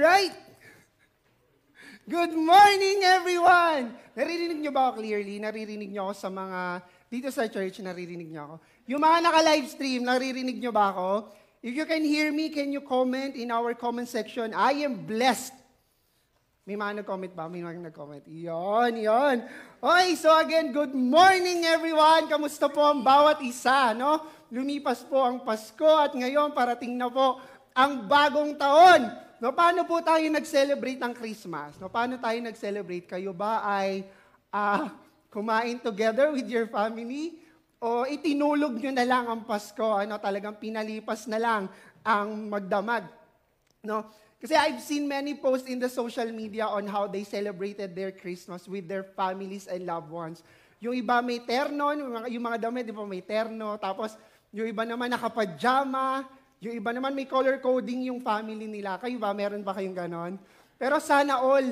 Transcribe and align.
right. 0.00 0.32
Good 2.08 2.32
morning, 2.32 3.04
everyone! 3.04 3.92
Naririnig 4.16 4.58
niyo 4.64 4.72
ba 4.72 4.90
ako 4.90 5.04
clearly? 5.04 5.36
Naririnig 5.38 5.92
niyo 5.92 6.10
ako 6.10 6.14
sa 6.16 6.28
mga, 6.32 6.60
dito 7.12 7.28
sa 7.28 7.46
church, 7.46 7.84
naririnig 7.84 8.32
niyo 8.32 8.40
ako? 8.48 8.54
Yung 8.90 9.02
mga 9.04 9.18
naka-live 9.28 9.68
stream, 9.68 10.02
naririnig 10.02 10.56
niyo 10.58 10.72
ba 10.72 10.90
ako? 10.90 11.30
If 11.60 11.76
you 11.76 11.84
can 11.84 12.02
hear 12.02 12.32
me, 12.32 12.48
can 12.48 12.72
you 12.72 12.80
comment 12.80 13.36
in 13.36 13.52
our 13.52 13.76
comment 13.76 14.08
section? 14.08 14.56
I 14.56 14.88
am 14.88 15.04
blessed. 15.04 15.52
May 16.64 16.80
mga 16.80 17.04
nag-comment 17.04 17.32
ba? 17.36 17.46
May 17.52 17.60
mga 17.60 17.92
nag-comment. 17.92 18.24
Yon, 18.24 19.04
yon. 19.04 19.36
Okay, 19.84 20.08
so 20.16 20.32
again, 20.32 20.72
good 20.72 20.96
morning 20.96 21.68
everyone. 21.68 22.24
Kamusta 22.26 22.72
po 22.72 22.88
ang 22.88 23.04
bawat 23.04 23.44
isa, 23.44 23.92
no? 23.92 24.24
Lumipas 24.48 25.04
po 25.04 25.20
ang 25.20 25.44
Pasko 25.44 25.92
at 26.00 26.16
ngayon 26.16 26.56
parating 26.56 26.96
na 26.96 27.12
po 27.12 27.38
ang 27.76 28.08
bagong 28.08 28.56
taon. 28.56 29.29
No, 29.40 29.56
paano 29.56 29.88
po 29.88 30.04
tayo 30.04 30.20
nag-celebrate 30.28 31.00
ng 31.00 31.16
Christmas? 31.16 31.72
No, 31.80 31.88
paano 31.88 32.20
tayo 32.20 32.36
nag-celebrate? 32.44 33.08
Kayo 33.08 33.32
ba 33.32 33.64
ay 33.64 34.04
uh, 34.52 34.92
kumain 35.32 35.80
together 35.80 36.28
with 36.28 36.44
your 36.44 36.68
family? 36.68 37.40
O 37.80 38.04
itinulog 38.04 38.76
nyo 38.76 38.92
na 38.92 39.08
lang 39.08 39.24
ang 39.32 39.40
Pasko? 39.48 39.96
Ano, 39.96 40.20
talagang 40.20 40.60
pinalipas 40.60 41.24
na 41.24 41.40
lang 41.40 41.72
ang 42.04 42.52
magdamag? 42.52 43.08
No? 43.80 44.12
Kasi 44.36 44.52
I've 44.52 44.84
seen 44.84 45.08
many 45.08 45.32
posts 45.32 45.72
in 45.72 45.80
the 45.80 45.88
social 45.88 46.28
media 46.28 46.68
on 46.68 46.84
how 46.84 47.08
they 47.08 47.24
celebrated 47.24 47.96
their 47.96 48.12
Christmas 48.12 48.68
with 48.68 48.92
their 48.92 49.08
families 49.16 49.64
and 49.72 49.88
loved 49.88 50.12
ones. 50.12 50.44
Yung 50.84 50.92
iba 50.92 51.24
may 51.24 51.40
terno, 51.40 51.96
yung 51.96 52.12
mga, 52.12 52.28
yung 52.28 52.44
mga 52.44 52.58
damit, 52.68 52.84
di 52.84 52.92
ba 52.92 53.08
may 53.08 53.24
terno. 53.24 53.80
Tapos 53.80 54.20
yung 54.52 54.68
iba 54.68 54.84
naman 54.84 55.08
nakapajama, 55.08 56.28
yung 56.60 56.76
iba 56.76 56.92
naman 56.92 57.16
may 57.16 57.24
color 57.24 57.56
coding 57.56 58.12
yung 58.12 58.20
family 58.20 58.68
nila. 58.68 59.00
Kayo 59.00 59.16
ba, 59.16 59.32
meron 59.32 59.64
ba 59.64 59.72
kayong 59.72 59.96
ganon? 59.96 60.36
Pero 60.76 61.00
sana 61.00 61.40
all, 61.40 61.64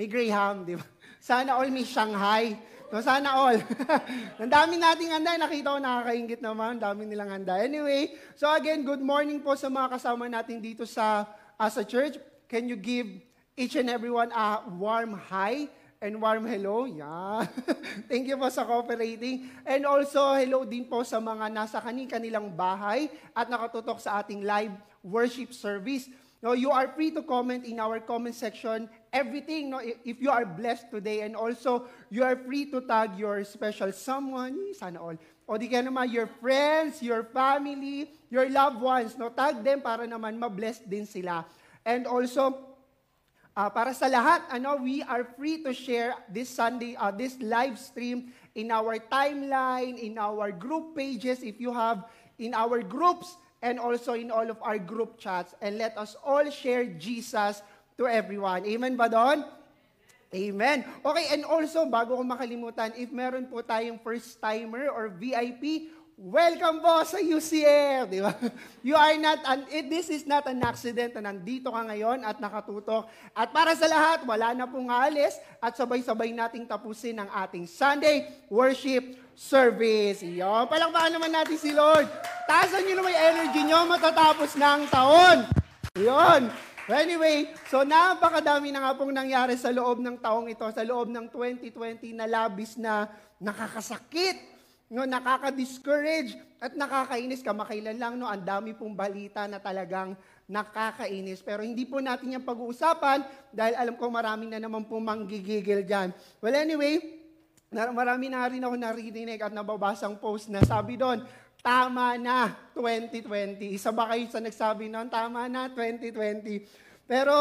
may 0.00 0.08
Graham, 0.08 0.64
di 0.64 0.74
ba? 0.80 0.84
Sana 1.24 1.56
all 1.56 1.72
may 1.72 1.88
Shanghai. 1.88 2.52
No, 2.92 3.00
sana 3.00 3.32
all. 3.32 3.56
Ang 4.44 4.52
dami 4.52 4.76
nating 4.76 5.08
handa. 5.08 5.40
Nakita 5.40 5.72
ko 5.72 5.80
nakakaingit 5.80 6.40
naman. 6.44 6.76
Ang 6.76 6.82
dami 6.84 7.02
nilang 7.08 7.32
handa. 7.32 7.56
Anyway, 7.56 8.12
so 8.36 8.44
again, 8.52 8.84
good 8.84 9.00
morning 9.00 9.40
po 9.40 9.56
sa 9.56 9.72
mga 9.72 9.96
kasama 9.96 10.28
natin 10.28 10.60
dito 10.60 10.84
sa, 10.84 11.24
uh, 11.56 11.70
sa 11.72 11.80
church. 11.80 12.20
Can 12.44 12.68
you 12.68 12.76
give 12.76 13.08
each 13.56 13.72
and 13.80 13.88
everyone 13.88 14.28
a 14.36 14.68
warm 14.76 15.16
hi 15.16 15.64
and 16.04 16.20
warm 16.20 16.44
hello. 16.44 16.84
Yeah. 16.84 17.48
Thank 18.12 18.28
you 18.28 18.36
po 18.36 18.52
sa 18.52 18.68
cooperating. 18.68 19.48
And 19.64 19.88
also, 19.88 20.36
hello 20.36 20.68
din 20.68 20.84
po 20.84 21.00
sa 21.00 21.16
mga 21.16 21.48
nasa 21.48 21.80
kanilang 21.80 22.52
bahay 22.52 23.08
at 23.32 23.48
nakatutok 23.48 23.96
sa 23.96 24.20
ating 24.20 24.44
live 24.44 24.76
worship 25.00 25.56
service. 25.56 26.12
No, 26.44 26.52
you 26.52 26.68
are 26.68 26.92
free 26.92 27.08
to 27.16 27.24
comment 27.24 27.64
in 27.64 27.80
our 27.80 28.04
comment 28.04 28.36
section 28.36 28.84
everything 29.14 29.70
no 29.70 29.78
if 29.80 30.18
you 30.18 30.26
are 30.28 30.42
blessed 30.42 30.90
today 30.90 31.22
and 31.22 31.38
also 31.38 31.86
you 32.10 32.26
are 32.26 32.34
free 32.34 32.66
to 32.66 32.82
tag 32.82 33.14
your 33.14 33.46
special 33.46 33.94
someone 33.94 34.58
sana 34.74 34.98
all 34.98 35.14
o 35.46 35.54
di 35.54 35.70
kaya 35.70 35.86
naman 35.86 36.10
your 36.10 36.26
friends, 36.42 36.98
your 36.98 37.22
family, 37.30 38.10
your 38.26 38.50
loved 38.50 38.82
ones 38.82 39.14
no 39.14 39.30
tag 39.30 39.62
them 39.62 39.78
para 39.80 40.04
naman 40.04 40.34
ma-bless 40.36 40.82
din 40.84 41.06
sila. 41.06 41.46
And 41.86 42.04
also 42.10 42.73
Uh, 43.54 43.70
para 43.70 43.94
sa 43.94 44.10
lahat, 44.10 44.42
ano, 44.50 44.82
we 44.82 44.98
are 45.06 45.22
free 45.38 45.62
to 45.62 45.70
share 45.70 46.18
this 46.26 46.50
Sunday, 46.50 46.98
uh, 46.98 47.14
this 47.14 47.38
live 47.38 47.78
stream 47.78 48.34
in 48.58 48.74
our 48.74 48.98
timeline, 48.98 49.94
in 49.94 50.18
our 50.18 50.50
group 50.50 50.98
pages, 50.98 51.38
if 51.46 51.62
you 51.62 51.70
have 51.70 52.02
in 52.42 52.50
our 52.50 52.82
groups, 52.82 53.38
and 53.62 53.78
also 53.78 54.18
in 54.18 54.34
all 54.34 54.50
of 54.50 54.58
our 54.58 54.74
group 54.74 55.22
chats. 55.22 55.54
And 55.62 55.78
let 55.78 55.94
us 55.94 56.18
all 56.26 56.42
share 56.50 56.82
Jesus 56.98 57.62
to 57.94 58.10
everyone. 58.10 58.66
Amen 58.66 58.98
ba 58.98 59.06
doon? 59.06 59.46
Amen. 60.34 60.82
Okay, 61.06 61.30
and 61.30 61.46
also, 61.46 61.86
bago 61.86 62.18
ko 62.18 62.26
makalimutan, 62.26 62.90
if 62.98 63.14
meron 63.14 63.46
po 63.46 63.62
tayong 63.62 64.02
first-timer 64.02 64.90
or 64.90 65.14
VIP, 65.14 65.94
Welcome 66.14 66.78
po 66.78 67.02
sa 67.02 67.18
UCF, 67.18 68.06
di 68.06 68.22
ba? 68.22 68.30
You 68.86 68.94
are 68.94 69.18
not, 69.18 69.42
an, 69.50 69.66
it, 69.66 69.90
this 69.90 70.06
is 70.06 70.22
not 70.22 70.46
an 70.46 70.62
accident 70.62 71.10
na 71.18 71.34
nandito 71.34 71.74
ka 71.74 71.82
ngayon 71.90 72.22
at 72.22 72.38
nakatutok. 72.38 73.10
At 73.34 73.50
para 73.50 73.74
sa 73.74 73.90
lahat, 73.90 74.22
wala 74.22 74.54
na 74.54 74.62
pong 74.70 74.94
alis 74.94 75.34
at 75.58 75.74
sabay-sabay 75.74 76.30
nating 76.30 76.70
tapusin 76.70 77.18
ang 77.18 77.26
ating 77.34 77.66
Sunday 77.66 78.30
worship 78.46 79.18
service. 79.34 80.22
Iyo, 80.22 80.70
palakpakan 80.70 81.18
naman 81.18 81.34
natin 81.34 81.58
si 81.58 81.74
Lord. 81.74 82.06
Taasan 82.46 82.86
nyo 82.86 82.94
naman 82.94 83.10
yung 83.10 83.24
energy 83.34 83.60
nyo 83.66 83.78
matatapos 83.90 84.54
ng 84.54 84.80
taon. 84.94 85.50
Yun. 85.98 86.46
Anyway, 86.94 87.50
so 87.66 87.82
napakadami 87.82 88.70
na 88.70 88.86
nga 88.86 88.92
pong 88.94 89.10
nangyari 89.10 89.58
sa 89.58 89.74
loob 89.74 89.98
ng 89.98 90.22
taong 90.22 90.46
ito, 90.46 90.62
sa 90.70 90.86
loob 90.86 91.10
ng 91.10 91.26
2020 91.26 92.14
na 92.14 92.30
labis 92.30 92.78
na 92.78 93.10
nakakasakit 93.42 94.53
no, 94.92 95.08
nakaka-discourage 95.08 96.36
at 96.60 96.76
nakakainis. 96.76 97.40
Kamakailan 97.40 97.96
lang, 97.96 98.20
no, 98.20 98.28
ang 98.28 98.44
dami 98.44 98.76
pong 98.76 98.92
balita 98.92 99.48
na 99.48 99.60
talagang 99.60 100.12
nakakainis. 100.44 101.40
Pero 101.40 101.64
hindi 101.64 101.88
po 101.88 102.00
natin 102.00 102.36
yung 102.36 102.44
pag-uusapan 102.44 103.24
dahil 103.48 103.74
alam 103.76 103.94
ko 103.96 104.12
marami 104.12 104.50
na 104.50 104.60
naman 104.60 104.84
po 104.84 105.00
manggigigil 105.00 105.84
dyan. 105.84 106.12
Well, 106.44 106.56
anyway, 106.56 107.00
marami 107.72 108.28
na 108.28 108.46
rin 108.46 108.62
ako 108.62 108.74
naririnig 108.76 109.40
at 109.40 109.52
nababasang 109.52 110.20
post 110.20 110.52
na 110.52 110.60
sabi 110.62 111.00
doon, 111.00 111.24
tama 111.64 112.20
na 112.20 112.52
2020. 112.76 113.72
Isa 113.72 113.88
ba 113.88 114.12
kayo 114.12 114.28
sa 114.28 114.44
nagsabi 114.44 114.92
noon, 114.92 115.08
tama 115.08 115.48
na 115.48 115.72
2020. 115.72 117.08
Pero 117.08 117.32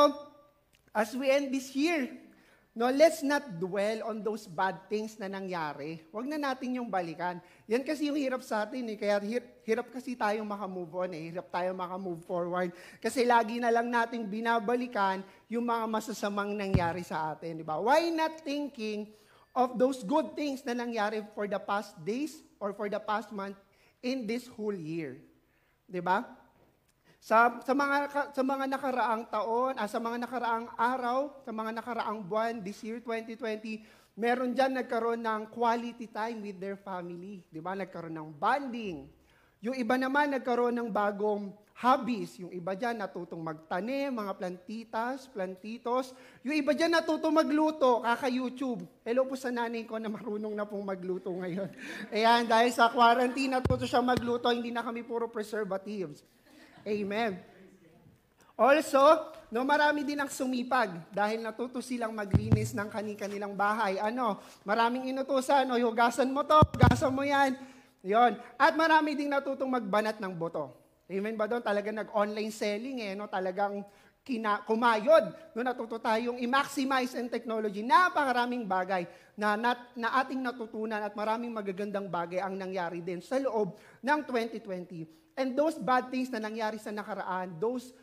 as 0.95 1.11
we 1.11 1.27
end 1.27 1.51
this 1.51 1.75
year, 1.75 2.22
No, 2.73 2.89
let's 2.89 3.21
not 3.21 3.61
dwell 3.61 4.01
on 4.09 4.25
those 4.25 4.49
bad 4.49 4.89
things 4.89 5.13
na 5.21 5.29
nangyari. 5.29 6.01
Huwag 6.09 6.25
na 6.25 6.41
natin 6.41 6.81
yung 6.81 6.89
balikan. 6.89 7.37
Yan 7.69 7.85
kasi 7.85 8.09
yung 8.09 8.17
hirap 8.17 8.41
sa 8.41 8.65
atin 8.65 8.89
eh. 8.89 8.97
Kaya 8.97 9.21
hirap 9.61 9.93
kasi 9.93 10.17
tayong 10.17 10.49
makamove 10.49 11.05
on 11.05 11.13
eh. 11.13 11.29
Hirap 11.29 11.53
tayong 11.53 11.77
makamove 11.77 12.25
forward. 12.25 12.73
Kasi 12.97 13.29
lagi 13.29 13.61
na 13.61 13.69
lang 13.69 13.93
nating 13.93 14.25
binabalikan 14.25 15.21
yung 15.53 15.69
mga 15.69 15.85
masasamang 15.85 16.57
nangyari 16.57 17.05
sa 17.05 17.37
atin. 17.37 17.61
Di 17.61 17.65
ba? 17.65 17.77
Why 17.77 18.09
not 18.09 18.41
thinking 18.41 19.05
of 19.53 19.77
those 19.77 20.01
good 20.01 20.33
things 20.33 20.65
na 20.65 20.73
nangyari 20.73 21.21
for 21.37 21.45
the 21.45 21.61
past 21.61 21.93
days 22.01 22.41
or 22.57 22.73
for 22.73 22.89
the 22.89 22.97
past 22.97 23.29
month 23.29 23.61
in 24.01 24.25
this 24.25 24.49
whole 24.49 24.73
year? 24.73 25.21
Di 25.85 26.01
ba? 26.01 26.25
Sa, 27.23 27.55
sa, 27.63 27.71
mga, 27.71 28.11
sa 28.35 28.43
mga 28.43 28.65
nakaraang 28.67 29.23
taon, 29.31 29.79
ah, 29.79 29.87
sa 29.87 29.95
mga 29.95 30.27
nakaraang 30.27 30.67
araw, 30.75 31.31
sa 31.47 31.55
mga 31.55 31.71
nakaraang 31.79 32.19
buwan, 32.19 32.59
this 32.59 32.83
year, 32.83 32.99
2020, 32.99 33.79
meron 34.19 34.51
dyan 34.51 34.75
nagkaroon 34.75 35.23
ng 35.23 35.47
quality 35.47 36.11
time 36.11 36.43
with 36.43 36.59
their 36.59 36.75
family. 36.75 37.39
Di 37.47 37.63
ba? 37.63 37.79
Nagkaroon 37.79 38.19
ng 38.19 38.35
bonding. 38.35 39.07
Yung 39.63 39.71
iba 39.71 39.95
naman 39.95 40.35
nagkaroon 40.35 40.75
ng 40.75 40.91
bagong 40.91 41.55
hobbies. 41.79 42.43
Yung 42.43 42.51
iba 42.51 42.75
dyan 42.75 42.99
natutong 42.99 43.39
magtanim, 43.39 44.11
mga 44.11 44.35
plantitas, 44.35 45.31
plantitos. 45.31 46.11
Yung 46.43 46.59
iba 46.59 46.75
dyan 46.75 46.91
natutong 46.91 47.39
magluto, 47.39 48.03
kaka-YouTube. 48.03 48.83
Hello 49.07 49.23
po 49.23 49.39
sa 49.39 49.47
nanay 49.47 49.87
ko 49.87 49.95
na 49.95 50.11
marunong 50.11 50.51
na 50.51 50.67
pong 50.67 50.83
magluto 50.83 51.31
ngayon. 51.31 51.71
Ayan, 52.11 52.51
dahil 52.51 52.75
sa 52.75 52.91
quarantine, 52.91 53.55
natuto 53.55 53.87
siya 53.87 54.03
magluto, 54.03 54.51
hindi 54.51 54.75
na 54.75 54.83
kami 54.83 55.07
puro 55.07 55.31
preservatives. 55.31 56.19
Amen. 56.83 57.39
Also, 58.53 58.99
no, 59.49 59.65
marami 59.65 60.05
din 60.05 60.19
ang 60.19 60.29
sumipag 60.29 60.93
dahil 61.09 61.41
natuto 61.41 61.81
silang 61.81 62.13
maglinis 62.13 62.75
ng 62.75 62.85
kanilang 63.17 63.57
bahay. 63.57 63.97
Ano, 63.97 64.37
maraming 64.67 65.09
inutusan, 65.09 65.65
o 65.71 65.79
hugasan 65.79 66.29
mo 66.29 66.45
to, 66.45 66.59
hugasan 66.75 67.09
mo 67.09 67.23
yan. 67.25 67.57
Yon. 68.03 68.35
At 68.59 68.75
marami 68.75 69.15
ding 69.15 69.31
natutong 69.31 69.71
magbanat 69.71 70.19
ng 70.19 70.35
boto. 70.35 70.75
Amen 71.07 71.39
ba 71.39 71.47
doon? 71.47 71.63
Talagang 71.63 71.95
nag-online 71.95 72.51
selling 72.51 72.99
eh, 72.99 73.15
no? 73.15 73.31
Talagang 73.31 73.79
kina, 74.27 74.59
kumayod. 74.67 75.55
No, 75.55 75.63
natuto 75.63 76.03
tayong 76.03 76.39
i-maximize 76.43 77.15
ang 77.15 77.31
technology. 77.31 77.79
Napakaraming 77.79 78.67
bagay 78.67 79.07
na, 79.39 79.55
nat, 79.55 79.95
na 79.95 80.19
ating 80.19 80.39
natutunan 80.43 80.99
at 80.99 81.15
maraming 81.15 81.51
magagandang 81.51 82.11
bagay 82.11 82.43
ang 82.43 82.59
nangyari 82.59 82.99
din 82.99 83.23
sa 83.23 83.39
loob 83.39 83.79
ng 84.03 84.19
2020. 84.27 85.22
And 85.33 85.57
those 85.57 85.77
bad 85.77 86.13
things 86.13 86.29
na 86.29 86.37
nangyari 86.37 86.77
sa 86.77 86.93
nakaraan, 86.93 87.57
those, 87.57 87.93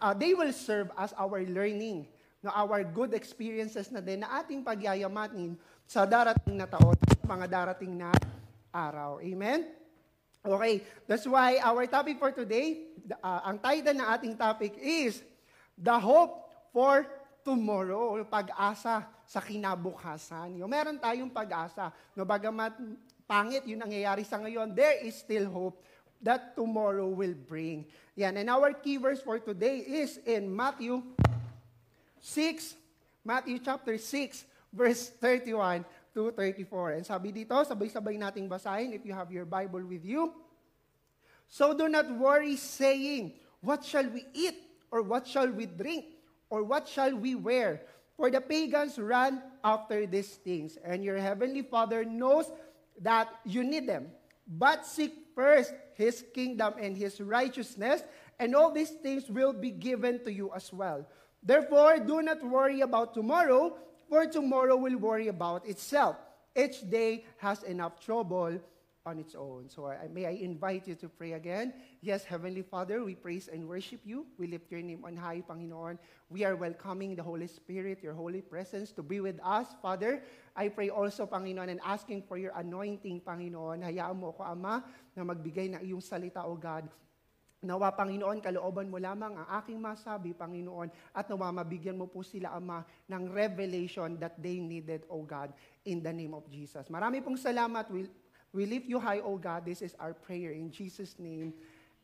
uh, 0.00 0.16
they 0.16 0.32
will 0.32 0.52
serve 0.56 0.88
as 0.96 1.12
our 1.20 1.44
learning, 1.44 2.08
no, 2.40 2.48
our 2.56 2.80
good 2.80 3.12
experiences 3.12 3.92
na 3.92 4.00
din 4.00 4.24
na 4.24 4.40
ating 4.40 4.64
pagyayamanin 4.64 5.52
sa 5.84 6.08
darating 6.08 6.56
na 6.56 6.64
taon, 6.64 6.96
mga 7.28 7.46
darating 7.48 7.92
na 7.92 8.08
araw. 8.72 9.20
Amen? 9.20 9.68
Okay, 10.40 10.80
that's 11.04 11.28
why 11.28 11.60
our 11.60 11.84
topic 11.84 12.16
for 12.16 12.32
today, 12.32 12.88
uh, 13.20 13.52
ang 13.52 13.60
title 13.60 13.92
ng 13.92 14.08
ating 14.16 14.34
topic 14.38 14.80
is 14.80 15.20
The 15.76 15.98
Hope 16.00 16.48
for 16.72 17.04
Tomorrow, 17.44 18.24
pag-asa 18.28 19.08
sa 19.28 19.40
kinabukasan. 19.44 20.56
Yung 20.56 20.72
meron 20.72 20.96
tayong 20.96 21.32
pag-asa. 21.32 21.92
No, 22.16 22.24
bagamat 22.24 22.76
pangit 23.28 23.64
yung 23.68 23.84
nangyayari 23.84 24.24
sa 24.24 24.40
ngayon, 24.40 24.72
there 24.72 25.04
is 25.04 25.20
still 25.20 25.48
hope 25.52 25.76
that 26.22 26.54
tomorrow 26.56 27.08
will 27.08 27.34
bring. 27.34 27.86
Yan. 28.16 28.36
And 28.36 28.50
our 28.50 28.72
key 28.72 28.96
verse 28.96 29.20
for 29.20 29.38
today 29.38 29.78
is 29.78 30.18
in 30.26 30.50
Matthew 30.50 31.02
6, 32.20 32.74
Matthew 33.24 33.58
chapter 33.58 33.98
6, 33.98 34.44
verse 34.72 35.08
31 35.20 35.84
to 36.14 36.30
34. 36.32 36.90
And 36.98 37.04
sabi 37.06 37.30
dito, 37.30 37.54
sabay-sabay 37.62 38.18
nating 38.18 38.50
basahin 38.50 38.94
if 38.94 39.06
you 39.06 39.14
have 39.14 39.30
your 39.30 39.46
Bible 39.46 39.84
with 39.86 40.04
you. 40.04 40.34
So 41.48 41.72
do 41.72 41.88
not 41.88 42.10
worry 42.10 42.56
saying, 42.56 43.38
What 43.60 43.84
shall 43.84 44.06
we 44.06 44.26
eat? 44.34 44.54
Or 44.90 45.02
what 45.02 45.26
shall 45.26 45.48
we 45.48 45.66
drink? 45.66 46.04
Or 46.50 46.62
what 46.62 46.88
shall 46.88 47.14
we 47.14 47.34
wear? 47.34 47.82
For 48.16 48.30
the 48.30 48.40
pagans 48.40 48.98
run 48.98 49.42
after 49.62 50.06
these 50.06 50.42
things, 50.42 50.76
and 50.82 51.04
your 51.04 51.18
heavenly 51.18 51.62
Father 51.62 52.04
knows 52.04 52.50
that 52.98 53.30
you 53.44 53.62
need 53.62 53.86
them. 53.86 54.10
But 54.42 54.86
seek 54.86 55.14
first 55.36 55.70
his 55.98 56.24
kingdom 56.32 56.74
and 56.80 56.96
his 56.96 57.20
righteousness, 57.20 58.02
and 58.38 58.54
all 58.54 58.70
these 58.70 58.90
things 59.02 59.28
will 59.28 59.52
be 59.52 59.72
given 59.72 60.22
to 60.22 60.32
you 60.32 60.50
as 60.54 60.72
well. 60.72 61.04
Therefore, 61.42 61.98
do 61.98 62.22
not 62.22 62.42
worry 62.42 62.80
about 62.82 63.14
tomorrow, 63.14 63.76
for 64.08 64.24
tomorrow 64.26 64.76
will 64.76 64.96
worry 64.96 65.26
about 65.26 65.66
itself. 65.66 66.16
Each 66.54 66.88
day 66.88 67.24
has 67.38 67.64
enough 67.64 67.98
trouble 67.98 68.60
on 69.06 69.18
its 69.18 69.34
own. 69.34 69.68
So 69.68 69.86
I, 69.86 70.08
may 70.10 70.26
I 70.26 70.36
invite 70.42 70.88
you 70.88 70.94
to 70.96 71.08
pray 71.08 71.32
again. 71.32 71.72
Yes, 72.00 72.24
Heavenly 72.24 72.62
Father, 72.62 73.04
we 73.04 73.14
praise 73.14 73.48
and 73.48 73.68
worship 73.68 74.00
you. 74.04 74.26
We 74.38 74.46
lift 74.46 74.70
your 74.70 74.82
name 74.82 75.04
on 75.04 75.16
high, 75.16 75.42
Panginoon. 75.42 75.98
We 76.28 76.44
are 76.44 76.56
welcoming 76.56 77.16
the 77.16 77.22
Holy 77.22 77.46
Spirit, 77.46 78.02
your 78.02 78.14
holy 78.14 78.42
presence 78.42 78.92
to 78.92 79.02
be 79.02 79.20
with 79.20 79.40
us, 79.44 79.68
Father. 79.80 80.22
I 80.56 80.68
pray 80.68 80.90
also, 80.90 81.26
Panginoon, 81.26 81.70
and 81.70 81.80
asking 81.84 82.22
for 82.28 82.36
your 82.36 82.52
anointing, 82.56 83.22
Panginoon. 83.22 83.80
Hayaan 83.86 84.18
mo 84.18 84.34
ako, 84.34 84.42
Ama, 84.44 84.84
na 85.16 85.22
magbigay 85.24 85.72
ng 85.72 85.82
iyong 85.86 86.02
salita, 86.02 86.44
O 86.44 86.58
God. 86.58 86.90
Nawa, 87.58 87.90
Panginoon, 87.90 88.38
kalooban 88.38 88.86
mo 88.86 89.02
lamang 89.02 89.34
ang 89.34 89.48
aking 89.58 89.82
masabi, 89.82 90.30
Panginoon, 90.30 90.94
at 91.10 91.26
nawa 91.26 91.50
mabigyan 91.50 91.98
mo 91.98 92.06
po 92.06 92.22
sila, 92.22 92.54
Ama, 92.54 92.86
ng 93.10 93.34
revelation 93.34 94.14
that 94.22 94.38
they 94.38 94.62
needed, 94.62 95.02
O 95.10 95.26
God, 95.26 95.50
in 95.82 95.98
the 95.98 96.12
name 96.14 96.38
of 96.38 96.46
Jesus. 96.46 96.86
Marami 96.86 97.18
pong 97.18 97.34
salamat. 97.34 97.90
We, 97.90 98.06
We 98.58 98.66
lift 98.66 98.90
you 98.90 98.98
high, 98.98 99.22
O 99.22 99.38
God. 99.38 99.62
This 99.62 99.86
is 99.86 99.94
our 100.02 100.18
prayer 100.18 100.50
in 100.50 100.74
Jesus' 100.74 101.14
name. 101.14 101.54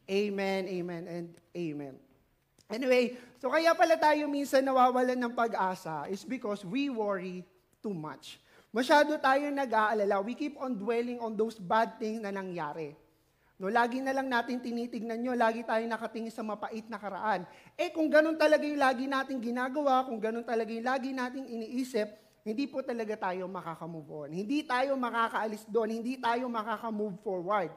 Amen, 0.06 0.70
amen, 0.70 1.02
and 1.10 1.34
amen. 1.50 1.98
Anyway, 2.70 3.18
so 3.42 3.50
kaya 3.50 3.74
pala 3.74 3.98
tayo 3.98 4.30
minsan 4.30 4.62
nawawalan 4.62 5.18
ng 5.18 5.34
pag-asa 5.34 6.06
is 6.06 6.22
because 6.22 6.62
we 6.62 6.94
worry 6.94 7.42
too 7.82 7.90
much. 7.90 8.38
Masyado 8.70 9.18
tayo 9.18 9.50
nag-aalala. 9.50 10.22
We 10.22 10.38
keep 10.38 10.54
on 10.62 10.78
dwelling 10.78 11.18
on 11.18 11.34
those 11.34 11.58
bad 11.58 11.98
things 11.98 12.22
na 12.22 12.30
nangyari. 12.30 12.94
No, 13.58 13.66
lagi 13.66 13.98
na 13.98 14.14
lang 14.14 14.30
natin 14.30 14.62
tinitignan 14.62 15.18
nyo, 15.26 15.34
lagi 15.34 15.66
tayo 15.66 15.82
nakatingin 15.90 16.30
sa 16.30 16.46
mapait 16.46 16.86
na 16.86 17.02
karaan. 17.02 17.50
Eh 17.74 17.90
kung 17.90 18.06
ganun 18.06 18.38
talaga 18.38 18.62
yung 18.62 18.78
lagi 18.78 19.10
nating 19.10 19.42
ginagawa, 19.42 20.06
kung 20.06 20.22
ganun 20.22 20.46
talaga 20.46 20.70
yung 20.70 20.86
lagi 20.86 21.10
nating 21.10 21.50
iniisip, 21.50 22.23
hindi 22.44 22.68
po 22.68 22.84
talaga 22.84 23.16
tayo 23.16 23.48
makakamove 23.48 24.28
on. 24.28 24.30
Hindi 24.36 24.68
tayo 24.68 25.00
makakaalis 25.00 25.64
doon. 25.64 25.96
Hindi 25.96 26.20
tayo 26.20 26.44
makakamove 26.52 27.16
forward. 27.24 27.72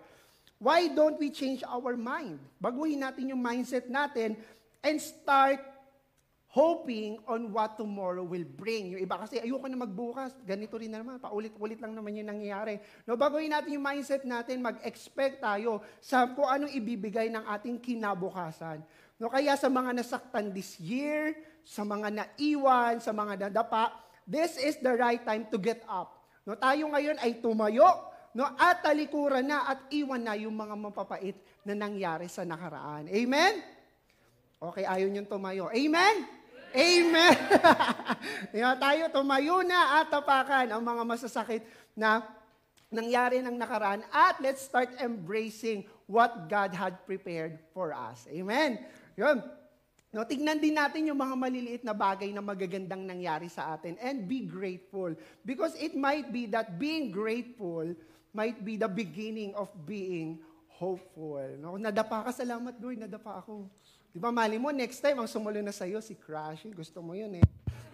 Why 0.59 0.91
don't 0.91 1.15
we 1.15 1.31
change 1.31 1.63
our 1.63 1.95
mind? 1.95 2.35
Baguhin 2.59 2.99
natin 2.99 3.31
yung 3.31 3.39
mindset 3.39 3.87
natin 3.87 4.35
and 4.83 4.99
start 4.99 5.63
hoping 6.51 7.21
on 7.29 7.53
what 7.53 7.79
tomorrow 7.79 8.27
will 8.27 8.43
bring. 8.43 8.97
Yung 8.97 9.01
iba 9.05 9.15
kasi, 9.15 9.39
ayoko 9.39 9.69
na 9.69 9.79
magbukas. 9.79 10.33
Ganito 10.43 10.75
rin 10.75 10.91
na 10.91 10.99
naman. 10.99 11.21
Paulit-ulit 11.21 11.79
lang 11.79 11.93
naman 11.93 12.17
yung 12.19 12.27
nangyayari. 12.27 12.81
No, 13.05 13.13
baguhin 13.13 13.53
natin 13.53 13.77
yung 13.77 13.85
mindset 13.85 14.25
natin, 14.27 14.59
mag-expect 14.59 15.39
tayo 15.45 15.79
sa 16.03 16.27
kung 16.33 16.49
anong 16.49 16.73
ibibigay 16.73 17.29
ng 17.31 17.45
ating 17.55 17.77
kinabukasan. 17.79 18.81
No, 19.21 19.29
kaya 19.29 19.53
sa 19.55 19.69
mga 19.69 19.95
nasaktan 19.95 20.49
this 20.49 20.75
year, 20.81 21.37
sa 21.61 21.85
mga 21.85 22.09
naiwan, 22.09 22.97
sa 22.99 23.13
mga 23.13 23.47
nadapa, 23.47 24.06
this 24.27 24.59
is 24.59 24.75
the 24.83 24.93
right 24.93 25.23
time 25.23 25.47
to 25.49 25.57
get 25.57 25.81
up. 25.87 26.19
No, 26.43 26.59
tayo 26.59 26.91
ngayon 26.91 27.17
ay 27.23 27.39
tumayo, 27.39 27.87
no, 28.35 28.47
at 28.59 28.83
talikuran 28.83 29.47
na 29.47 29.71
at 29.71 29.87
iwan 29.89 30.21
na 30.21 30.35
yung 30.35 30.53
mga 30.53 30.75
mapapait 30.75 31.35
na 31.63 31.73
nangyari 31.73 32.27
sa 32.27 32.43
nakaraan. 32.43 33.07
Amen? 33.07 33.63
Okay, 34.59 34.83
ayaw 34.83 35.07
niyong 35.07 35.27
tumayo. 35.31 35.71
Amen? 35.71 36.15
Amen! 36.75 37.35
Amen. 38.53 38.75
tayo 38.77 39.03
tumayo 39.09 39.63
na 39.63 40.03
at 40.03 40.11
tapakan 40.11 40.67
ang 40.67 40.83
mga 40.83 41.03
masasakit 41.07 41.63
na 41.95 42.21
nangyari 42.91 43.43
ng 43.43 43.55
nakaraan 43.55 44.03
at 44.11 44.39
let's 44.39 44.63
start 44.63 44.91
embracing 44.99 45.83
what 46.07 46.47
God 46.47 46.71
had 46.71 46.95
prepared 47.03 47.59
for 47.75 47.91
us. 47.91 48.27
Amen? 48.31 48.79
Yun. 49.19 49.43
No, 50.17 50.25
tignan 50.25 50.57
din 50.57 50.73
natin 50.73 51.05
yung 51.05 51.21
mga 51.21 51.37
maliliit 51.37 51.83
na 51.85 51.93
bagay 51.93 52.33
na 52.33 52.41
magagandang 52.41 53.05
nangyari 53.05 53.45
sa 53.53 53.77
atin 53.77 53.93
and 54.01 54.25
be 54.25 54.49
grateful. 54.49 55.13
Because 55.45 55.77
it 55.77 55.93
might 55.93 56.33
be 56.33 56.49
that 56.49 56.81
being 56.81 57.13
grateful 57.13 57.85
might 58.33 58.57
be 58.65 58.81
the 58.81 58.89
beginning 58.89 59.53
of 59.53 59.69
being 59.85 60.41
hopeful. 60.73 61.45
No, 61.61 61.77
nadapa 61.77 62.25
ka, 62.25 62.33
salamat 62.33 62.81
Lord, 62.81 62.97
nadapa 62.97 63.45
ako. 63.45 63.69
Di 64.09 64.17
ba, 64.17 64.33
mali 64.33 64.57
mo, 64.57 64.73
next 64.73 65.05
time, 65.05 65.21
ang 65.21 65.29
sumulo 65.29 65.61
na 65.61 65.69
sa'yo, 65.69 66.01
si 66.01 66.17
Crush. 66.17 66.65
Gusto 66.73 66.97
mo 67.05 67.13
yun 67.13 67.37
eh. 67.37 67.45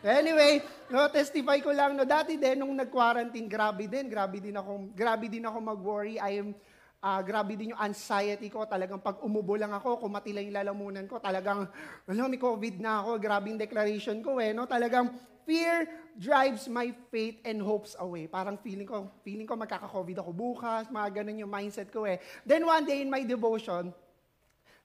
Anyway, 0.03 0.63
no, 0.87 1.11
testify 1.11 1.59
ko 1.59 1.75
lang, 1.75 1.91
no, 1.91 2.07
dati 2.07 2.39
din, 2.39 2.59
nung 2.63 2.71
nag-quarantine, 2.71 3.51
grabe 3.51 3.83
din, 3.87 4.07
grabe 4.07 4.39
din 4.39 4.55
ako, 4.55 4.95
grabe 4.95 5.27
din 5.27 5.43
ako 5.43 5.59
mag-worry. 5.59 6.15
I 6.23 6.39
am, 6.39 6.55
uh, 7.03 7.19
grabe 7.19 7.59
din 7.59 7.75
yung 7.75 7.83
anxiety 7.83 8.47
ko. 8.47 8.63
Talagang 8.63 9.03
pag 9.03 9.19
umubo 9.19 9.59
lang 9.59 9.75
ako, 9.75 10.07
kumatila 10.07 10.39
yung 10.39 10.55
lalamunan 10.55 11.03
ko, 11.03 11.19
talagang, 11.19 11.67
alam, 12.07 12.31
may 12.31 12.39
COVID 12.39 12.79
na 12.79 13.03
ako, 13.03 13.19
grabing 13.19 13.59
declaration 13.59 14.23
ko 14.23 14.39
eh, 14.39 14.55
no? 14.55 14.63
Talagang 14.63 15.11
fear 15.43 15.91
drives 16.15 16.71
my 16.71 16.95
faith 17.11 17.43
and 17.43 17.59
hopes 17.59 17.99
away. 17.99 18.31
Parang 18.31 18.55
feeling 18.55 18.87
ko, 18.87 19.11
feeling 19.27 19.43
ko 19.43 19.59
magkaka-COVID 19.59 20.23
ako 20.23 20.31
bukas, 20.31 20.87
mga 20.87 21.21
ganun 21.21 21.43
yung 21.43 21.51
mindset 21.51 21.91
ko 21.91 22.07
eh. 22.07 22.23
Then 22.47 22.63
one 22.63 22.87
day 22.87 23.03
in 23.03 23.11
my 23.11 23.27
devotion, 23.27 23.91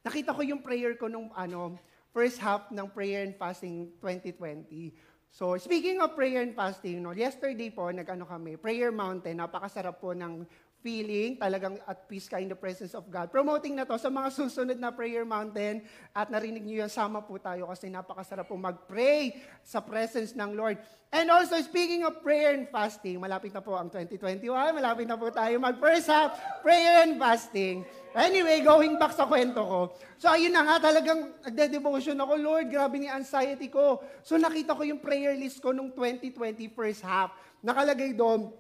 nakita 0.03 0.35
ko 0.35 0.43
yung 0.43 0.59
prayer 0.59 0.99
ko 0.99 1.07
nung 1.07 1.31
ano, 1.39 1.79
first 2.11 2.43
half 2.43 2.73
ng 2.75 2.89
prayer 2.91 3.23
and 3.23 3.39
fasting 3.39 3.95
2020. 4.03 4.91
So, 5.29 5.55
speaking 5.61 6.01
of 6.01 6.17
prayer 6.17 6.41
and 6.41 6.57
fasting, 6.57 7.05
no, 7.05 7.13
yesterday 7.13 7.69
po, 7.69 7.93
nag-ano 7.93 8.25
kami, 8.25 8.57
Prayer 8.57 8.89
Mountain, 8.89 9.37
napakasarap 9.37 10.01
po 10.01 10.17
ng 10.17 10.49
feeling, 10.79 11.35
talagang 11.35 11.75
at 11.85 12.07
peace 12.07 12.31
ka 12.31 12.39
in 12.39 12.47
the 12.47 12.59
presence 12.59 12.95
of 12.95 13.07
God. 13.11 13.35
Promoting 13.35 13.75
na 13.75 13.83
to 13.83 13.99
sa 13.99 14.07
mga 14.07 14.31
susunod 14.31 14.79
na 14.79 14.95
prayer 14.95 15.27
mountain 15.27 15.83
at 16.15 16.31
narinig 16.31 16.63
niyo 16.63 16.87
yan, 16.87 16.93
sama 16.93 17.19
po 17.19 17.35
tayo 17.37 17.67
kasi 17.67 17.91
napakasarap 17.91 18.47
po 18.47 18.55
mag-pray 18.55 19.35
sa 19.67 19.83
presence 19.83 20.39
ng 20.39 20.55
Lord. 20.55 20.79
And 21.09 21.33
also, 21.33 21.57
speaking 21.65 22.05
of 22.05 22.21
prayer 22.21 22.53
and 22.53 22.69
fasting, 22.69 23.17
malapit 23.17 23.51
na 23.51 23.65
po 23.65 23.75
ang 23.75 23.89
2021, 23.89 24.45
malapit 24.77 25.09
na 25.09 25.17
po 25.17 25.33
tayo 25.33 25.57
mag-first 25.57 26.07
half, 26.07 26.37
prayer 26.61 27.09
and 27.09 27.17
fasting. 27.17 27.83
Anyway, 28.13 28.61
going 28.61 29.01
back 29.01 29.17
sa 29.17 29.25
kwento 29.25 29.65
ko. 29.65 29.81
So, 30.21 30.29
ayun 30.29 30.53
na 30.53 30.63
nga, 30.69 30.93
talagang 30.93 31.33
nagde-devotion 31.49 32.19
ako, 32.21 32.33
Lord, 32.37 32.69
grabe 32.69 33.01
ni 33.01 33.09
anxiety 33.09 33.73
ko. 33.73 34.05
So, 34.21 34.37
nakita 34.37 34.77
ko 34.77 34.85
yung 34.85 35.01
prayer 35.01 35.33
list 35.33 35.65
ko 35.65 35.73
nung 35.73 35.97
2020 35.97 36.77
first 36.77 37.01
half. 37.01 37.33
Nakalagay 37.65 38.13
doon, 38.13 38.53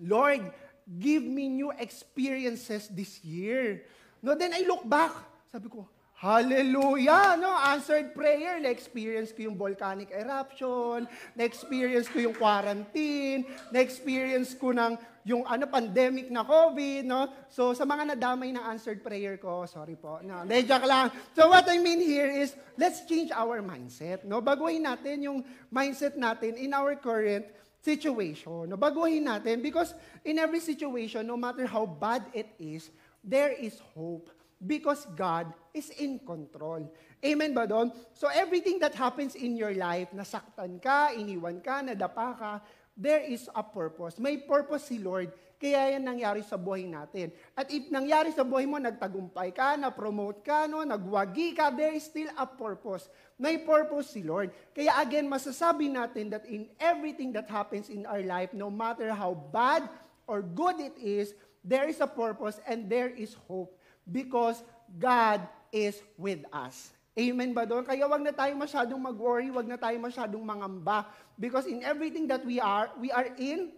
Lord, 0.00 0.48
give 0.86 1.22
me 1.22 1.48
new 1.48 1.70
experiences 1.74 2.88
this 2.88 3.22
year. 3.24 3.84
No, 4.22 4.34
then 4.36 4.52
I 4.52 4.64
look 4.66 4.84
back. 4.84 5.12
Sabi 5.50 5.68
ko, 5.68 5.88
Hallelujah! 6.20 7.40
No, 7.40 7.48
answered 7.72 8.12
prayer. 8.12 8.60
Na-experience 8.60 9.32
ko 9.32 9.48
yung 9.48 9.56
volcanic 9.56 10.12
eruption, 10.12 11.08
na-experience 11.32 12.12
ko 12.12 12.20
yung 12.20 12.36
quarantine, 12.36 13.48
na-experience 13.72 14.52
ko 14.52 14.76
ng 14.76 15.00
yung 15.24 15.48
ano 15.48 15.64
pandemic 15.64 16.28
na 16.28 16.44
COVID, 16.44 17.08
no? 17.08 17.24
So 17.48 17.72
sa 17.72 17.88
mga 17.88 18.12
nadamay 18.12 18.52
ng 18.52 18.60
answered 18.60 19.00
prayer 19.00 19.40
ko, 19.40 19.64
sorry 19.64 19.96
po. 19.96 20.20
No, 20.20 20.44
de 20.44 20.60
joke 20.60 20.84
lang. 20.84 21.08
So 21.32 21.48
what 21.48 21.64
I 21.64 21.80
mean 21.80 22.04
here 22.04 22.28
is 22.28 22.52
let's 22.76 23.04
change 23.08 23.32
our 23.32 23.64
mindset, 23.64 24.20
no? 24.28 24.44
Baguhin 24.44 24.84
natin 24.84 25.24
yung 25.24 25.40
mindset 25.72 26.20
natin 26.20 26.60
in 26.60 26.76
our 26.76 27.00
current 27.00 27.48
situation. 27.80 28.68
No, 28.68 28.76
baguhin 28.76 29.24
natin 29.24 29.64
because 29.64 29.96
in 30.24 30.38
every 30.38 30.60
situation, 30.60 31.26
no 31.26 31.36
matter 31.36 31.66
how 31.66 31.84
bad 31.84 32.28
it 32.32 32.48
is, 32.60 32.92
there 33.24 33.52
is 33.52 33.80
hope 33.96 34.30
because 34.60 35.08
God 35.16 35.52
is 35.72 35.88
in 35.96 36.20
control. 36.20 36.84
Amen 37.24 37.56
ba 37.56 37.64
doon? 37.64 37.92
So 38.12 38.28
everything 38.28 38.78
that 38.80 38.92
happens 38.92 39.34
in 39.34 39.56
your 39.56 39.72
life, 39.72 40.12
nasaktan 40.12 40.80
ka, 40.80 41.12
iniwan 41.16 41.64
ka, 41.64 41.80
nadapa 41.80 42.36
ka, 42.36 42.52
there 42.96 43.24
is 43.24 43.48
a 43.56 43.64
purpose. 43.64 44.20
May 44.20 44.44
purpose 44.44 44.92
si 44.92 45.00
Lord, 45.00 45.32
kaya 45.60 45.92
yan 45.92 46.08
nangyari 46.08 46.40
sa 46.40 46.56
buhay 46.56 46.88
natin. 46.88 47.28
At 47.52 47.68
if 47.68 47.92
nangyari 47.92 48.32
sa 48.32 48.40
buhay 48.40 48.64
mo, 48.64 48.80
nagtagumpay 48.80 49.52
ka, 49.52 49.76
na-promote 49.76 50.40
ka, 50.40 50.64
no, 50.64 50.80
nagwagi 50.80 51.52
ka, 51.52 51.68
there 51.68 51.92
is 51.92 52.08
still 52.08 52.32
a 52.40 52.48
purpose. 52.48 53.12
May 53.36 53.60
purpose 53.60 54.16
si 54.16 54.24
Lord. 54.24 54.56
Kaya 54.72 54.96
again, 54.96 55.28
masasabi 55.28 55.92
natin 55.92 56.32
that 56.32 56.48
in 56.48 56.72
everything 56.80 57.36
that 57.36 57.44
happens 57.52 57.92
in 57.92 58.08
our 58.08 58.24
life, 58.24 58.56
no 58.56 58.72
matter 58.72 59.12
how 59.12 59.36
bad 59.52 59.84
or 60.24 60.40
good 60.40 60.80
it 60.80 60.96
is, 60.96 61.36
there 61.60 61.92
is 61.92 62.00
a 62.00 62.08
purpose 62.08 62.56
and 62.64 62.88
there 62.88 63.12
is 63.12 63.36
hope 63.44 63.76
because 64.08 64.64
God 64.96 65.44
is 65.68 66.00
with 66.16 66.40
us. 66.56 66.96
Amen 67.20 67.52
ba 67.52 67.68
doon? 67.68 67.84
Kaya 67.84 68.08
wag 68.08 68.24
na 68.24 68.32
tayo 68.32 68.56
masyadong 68.56 68.96
mag-worry, 68.96 69.52
wag 69.52 69.68
na 69.68 69.76
tayo 69.76 70.00
masyadong 70.00 70.40
mangamba. 70.40 71.04
Because 71.36 71.68
in 71.68 71.84
everything 71.84 72.24
that 72.32 72.40
we 72.48 72.56
are, 72.56 72.88
we 72.96 73.12
are 73.12 73.28
in, 73.36 73.76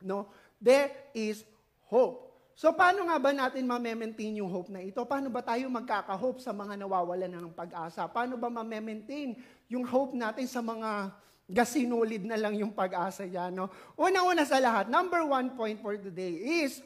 no, 0.00 0.32
there 0.60 0.92
is 1.16 1.42
hope. 1.88 2.30
So 2.54 2.76
paano 2.76 3.08
nga 3.08 3.16
ba 3.16 3.32
natin 3.32 3.64
ma-maintain 3.64 4.36
yung 4.36 4.52
hope 4.52 4.68
na 4.68 4.84
ito? 4.84 5.00
Paano 5.08 5.32
ba 5.32 5.40
tayo 5.40 5.64
magkaka-hope 5.72 6.44
sa 6.44 6.52
mga 6.52 6.76
nawawalan 6.76 7.32
na 7.32 7.40
ng 7.40 7.56
pag-asa? 7.56 8.04
Paano 8.04 8.36
ba 8.36 8.52
ma-maintain 8.52 9.32
yung 9.72 9.88
hope 9.88 10.12
natin 10.12 10.44
sa 10.44 10.60
mga 10.60 11.08
gasinulid 11.48 12.28
na 12.28 12.36
lang 12.36 12.60
yung 12.60 12.76
pag-asa 12.76 13.24
yan? 13.24 13.56
No? 13.56 13.72
Una-una 13.96 14.44
sa 14.44 14.60
lahat, 14.60 14.92
number 14.92 15.24
one 15.24 15.56
point 15.56 15.80
for 15.80 15.96
today 15.96 16.36
is 16.62 16.84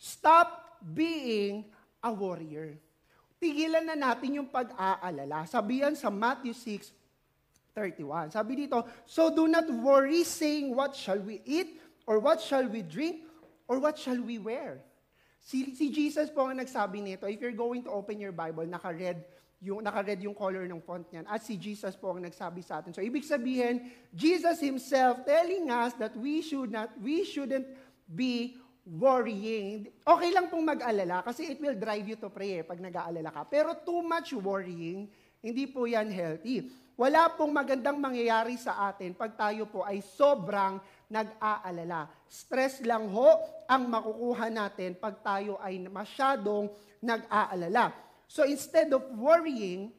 stop 0.00 0.80
being 0.80 1.68
a 2.00 2.08
warrior. 2.08 2.80
Tigilan 3.36 3.84
na 3.84 3.96
natin 4.00 4.40
yung 4.40 4.48
pag-aalala. 4.48 5.44
Sabi 5.44 5.84
yan 5.84 6.00
sa 6.00 6.08
Matthew 6.08 6.56
6, 6.56 6.96
31. 7.76 8.32
Sabi 8.32 8.66
dito, 8.66 8.84
So 9.04 9.28
do 9.28 9.44
not 9.44 9.68
worry 9.68 10.24
saying, 10.24 10.72
what 10.72 10.96
shall 10.96 11.20
we 11.20 11.44
eat? 11.44 11.76
Or 12.10 12.18
what 12.18 12.42
shall 12.42 12.66
we 12.66 12.82
drink? 12.82 13.22
Or 13.70 13.78
what 13.78 13.94
shall 13.94 14.18
we 14.18 14.42
wear? 14.42 14.82
Si, 15.38 15.78
si 15.78 15.94
Jesus 15.94 16.26
po 16.26 16.50
ang 16.50 16.58
nagsabi 16.58 16.98
nito. 16.98 17.30
If 17.30 17.38
you're 17.38 17.54
going 17.54 17.86
to 17.86 17.94
open 17.94 18.18
your 18.18 18.34
Bible, 18.34 18.66
naka-red 18.66 19.22
yung, 19.62 19.86
naka-red 19.86 20.18
yung 20.26 20.34
color 20.34 20.66
ng 20.66 20.82
font 20.82 21.06
niyan. 21.06 21.30
At 21.30 21.46
si 21.46 21.54
Jesus 21.54 21.94
po 21.94 22.10
ang 22.10 22.26
nagsabi 22.26 22.66
sa 22.66 22.82
atin. 22.82 22.90
So, 22.90 22.98
ibig 22.98 23.22
sabihin, 23.22 23.94
Jesus 24.10 24.58
himself 24.58 25.22
telling 25.22 25.70
us 25.70 25.94
that 26.02 26.18
we 26.18 26.42
should 26.42 26.74
not, 26.74 26.90
we 26.98 27.22
shouldn't 27.22 27.70
be 28.10 28.58
worrying. 28.82 29.86
Okay 30.02 30.34
lang 30.34 30.50
pong 30.50 30.66
mag-alala 30.66 31.22
kasi 31.22 31.54
it 31.54 31.62
will 31.62 31.78
drive 31.78 32.10
you 32.10 32.18
to 32.18 32.26
pray 32.26 32.58
eh, 32.58 32.64
pag 32.66 32.82
nag-aalala 32.82 33.30
ka. 33.30 33.46
Pero 33.46 33.78
too 33.86 34.02
much 34.02 34.34
worrying, 34.34 35.06
hindi 35.38 35.70
po 35.70 35.86
yan 35.86 36.10
healthy. 36.10 36.66
Wala 37.00 37.32
pong 37.32 37.54
magandang 37.54 37.96
mangyayari 37.96 38.60
sa 38.60 38.92
atin 38.92 39.16
pag 39.16 39.32
tayo 39.32 39.64
po 39.64 39.80
ay 39.88 40.04
sobrang 40.04 40.76
nag-aalala. 41.10 42.06
Stress 42.30 42.80
lang 42.86 43.10
ho 43.10 43.42
ang 43.66 43.90
makukuha 43.90 44.46
natin 44.46 44.94
pag 44.94 45.18
tayo 45.20 45.58
ay 45.58 45.82
masyadong 45.90 46.70
nag-aalala. 47.02 47.90
So 48.30 48.46
instead 48.46 48.94
of 48.94 49.02
worrying, 49.18 49.90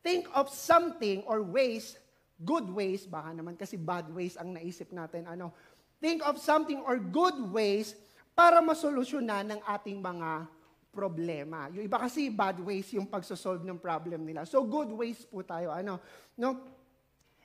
think 0.00 0.24
of 0.32 0.48
something 0.48 1.20
or 1.28 1.44
ways, 1.44 2.00
good 2.40 2.64
ways, 2.72 3.04
baka 3.04 3.36
naman 3.36 3.60
kasi 3.60 3.76
bad 3.76 4.08
ways 4.08 4.40
ang 4.40 4.56
naisip 4.56 4.88
natin, 4.88 5.28
ano, 5.28 5.52
think 6.00 6.24
of 6.24 6.40
something 6.40 6.80
or 6.82 6.96
good 6.96 7.36
ways 7.52 7.92
para 8.32 8.64
masolusyonan 8.64 9.52
ng 9.52 9.60
ating 9.68 10.00
mga 10.00 10.48
problema. 10.92 11.68
Yung 11.76 11.84
iba 11.84 12.00
kasi 12.00 12.32
bad 12.32 12.56
ways 12.60 12.88
yung 12.96 13.04
pagsosolve 13.08 13.64
ng 13.68 13.76
problem 13.76 14.24
nila. 14.24 14.48
So 14.48 14.64
good 14.64 14.88
ways 14.88 15.20
po 15.28 15.44
tayo, 15.44 15.72
ano, 15.72 16.00
no? 16.40 16.56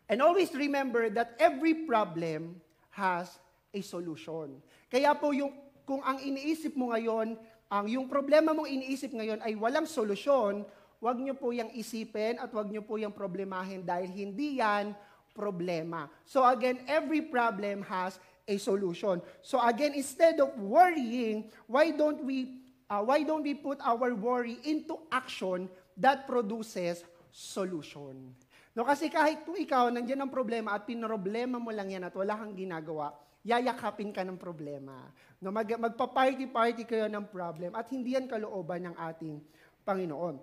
And 0.08 0.24
always 0.24 0.56
remember 0.56 1.12
that 1.12 1.36
every 1.36 1.84
problem 1.84 2.64
has 2.98 3.38
a 3.70 3.80
solution. 3.86 4.58
Kaya 4.90 5.14
po 5.14 5.30
yung 5.30 5.54
kung 5.86 6.02
ang 6.02 6.18
iniisip 6.18 6.74
mo 6.74 6.92
ngayon, 6.92 7.38
ang 7.70 7.86
yung 7.86 8.10
problema 8.10 8.52
mong 8.52 8.68
iniisip 8.68 9.14
ngayon 9.14 9.40
ay 9.46 9.54
walang 9.56 9.86
solusyon, 9.86 10.66
wag 10.98 11.18
niyo 11.22 11.38
po 11.38 11.54
yang 11.54 11.70
isipin 11.78 12.42
at 12.42 12.50
wag 12.52 12.68
niyo 12.68 12.82
po 12.82 12.98
yang 12.98 13.14
problemahin 13.14 13.86
dahil 13.86 14.10
hindi 14.10 14.58
yan 14.60 14.98
problema. 15.38 16.10
So 16.26 16.42
again, 16.42 16.82
every 16.90 17.22
problem 17.22 17.86
has 17.86 18.18
a 18.50 18.58
solution. 18.58 19.22
So 19.46 19.62
again, 19.62 19.94
instead 19.94 20.42
of 20.42 20.58
worrying, 20.58 21.54
why 21.70 21.94
don't 21.94 22.26
we 22.26 22.66
uh, 22.90 23.04
why 23.06 23.22
don't 23.22 23.46
we 23.46 23.54
put 23.54 23.78
our 23.86 24.16
worry 24.18 24.58
into 24.66 24.98
action 25.14 25.70
that 26.00 26.26
produces 26.26 27.06
solution? 27.30 28.34
No, 28.78 28.86
kasi 28.86 29.10
kahit 29.10 29.42
kung 29.42 29.58
ikaw, 29.58 29.90
nandiyan 29.90 30.22
ang 30.22 30.30
problema 30.30 30.78
at 30.78 30.86
pinroblema 30.86 31.58
mo 31.58 31.74
lang 31.74 31.90
yan 31.90 32.06
at 32.06 32.14
wala 32.14 32.38
kang 32.38 32.54
ginagawa, 32.54 33.10
yayakapin 33.42 34.14
ka 34.14 34.22
ng 34.22 34.38
problema. 34.38 35.10
No, 35.42 35.50
mag, 35.50 35.66
magpa-party-party 35.66 36.86
kayo 36.86 37.10
ng 37.10 37.26
problem 37.26 37.74
at 37.74 37.90
hindi 37.90 38.14
yan 38.14 38.30
kalooban 38.30 38.86
ng 38.86 38.96
ating 39.02 39.42
Panginoon. 39.82 40.38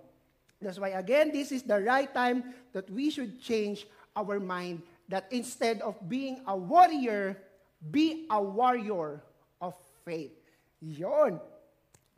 That's 0.59 0.75
why 0.75 0.99
again, 0.99 1.31
this 1.31 1.55
is 1.55 1.63
the 1.63 1.79
right 1.79 2.11
time 2.11 2.51
that 2.75 2.91
we 2.91 3.07
should 3.07 3.39
change 3.39 3.87
our 4.19 4.35
mind 4.43 4.83
that 5.07 5.31
instead 5.31 5.79
of 5.79 5.95
being 6.03 6.43
a 6.43 6.59
warrior, 6.59 7.39
be 7.79 8.27
a 8.27 8.39
warrior 8.43 9.23
of 9.63 9.79
faith. 10.03 10.35
Yon. 10.83 11.39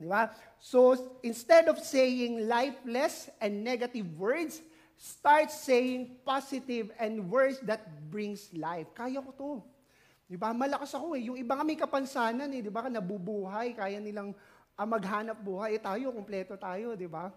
Di 0.02 0.10
ba? 0.10 0.34
So, 0.58 0.98
instead 1.22 1.70
of 1.70 1.78
saying 1.78 2.50
lifeless 2.50 3.30
and 3.38 3.62
negative 3.62 4.18
words, 4.18 4.66
Start 4.98 5.54
saying 5.54 6.18
positive 6.26 6.90
and 6.98 7.30
words 7.30 7.62
that 7.62 7.86
brings 8.10 8.50
life. 8.58 8.90
Kaya 8.98 9.22
ko 9.22 9.32
to. 9.38 9.52
Di 10.26 10.36
ba? 10.36 10.52
Malakas 10.52 10.92
ako 10.98 11.14
eh. 11.14 11.30
Yung 11.30 11.38
iba 11.38 11.54
nga 11.54 11.62
may 11.62 11.78
kapansanan 11.78 12.50
eh. 12.50 12.66
Di 12.66 12.74
ba? 12.74 12.90
Nabubuhay. 12.90 13.78
Kaya 13.78 14.02
nilang 14.02 14.34
uh, 14.74 14.88
maghanap 14.90 15.38
buhay. 15.38 15.78
Eh, 15.78 15.82
tayo, 15.82 16.10
kumpleto 16.10 16.58
tayo. 16.58 16.98
Di 16.98 17.06
ba? 17.06 17.30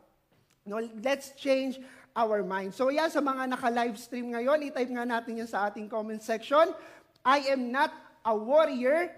No, 0.65 0.81
let's 1.05 1.37
change 1.37 1.81
our 2.17 2.41
mind. 2.45 2.73
So 2.73 2.89
yan, 2.89 3.09
sa 3.09 3.21
mga 3.21 3.49
naka-live 3.49 3.97
stream 3.97 4.33
ngayon, 4.33 4.73
i-type 4.73 4.93
nga 4.93 5.05
natin 5.09 5.41
yan 5.41 5.49
sa 5.49 5.69
ating 5.69 5.89
comment 5.89 6.21
section. 6.21 6.73
I 7.25 7.45
am 7.53 7.73
not 7.73 7.93
a 8.25 8.33
warrior, 8.33 9.13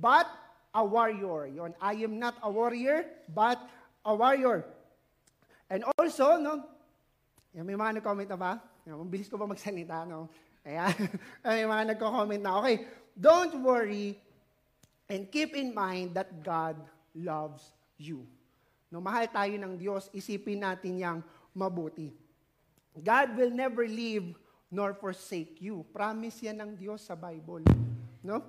but 0.00 0.28
a 0.76 0.84
warrior. 0.84 1.48
Yon, 1.48 1.72
I 1.80 2.00
am 2.04 2.20
not 2.20 2.36
a 2.44 2.48
warrior, 2.52 3.08
but 3.32 3.60
a 4.04 4.12
warrior. 4.12 4.64
And 5.72 5.84
also, 5.96 6.36
no, 6.36 6.64
may 7.64 7.78
mga 7.78 8.02
nag-comment 8.02 8.28
na 8.28 8.36
ba? 8.36 8.52
Yan, 8.84 9.00
mabilis 9.00 9.32
ko 9.32 9.40
ba 9.40 9.48
magsalita, 9.48 10.04
no? 10.04 10.28
Ayan. 10.66 10.92
may 11.46 11.64
mga 11.64 11.94
nagko-comment 11.94 12.42
na, 12.42 12.58
okay, 12.58 12.84
don't 13.14 13.54
worry 13.62 14.18
and 15.06 15.30
keep 15.30 15.54
in 15.54 15.70
mind 15.70 16.12
that 16.18 16.42
God 16.42 16.74
loves 17.14 17.62
you. 17.96 18.26
No, 18.90 18.98
mahal 18.98 19.30
tayo 19.30 19.54
ng 19.54 19.78
Diyos, 19.78 20.10
isipin 20.10 20.66
natin 20.66 20.98
yang 20.98 21.18
mabuti. 21.54 22.10
God 22.92 23.38
will 23.38 23.54
never 23.54 23.86
leave 23.86 24.34
nor 24.68 24.92
forsake 24.98 25.62
you. 25.62 25.86
Promise 25.94 26.44
yan 26.44 26.58
ng 26.60 26.70
Diyos 26.74 27.06
sa 27.06 27.14
Bible. 27.14 27.64
No? 28.20 28.42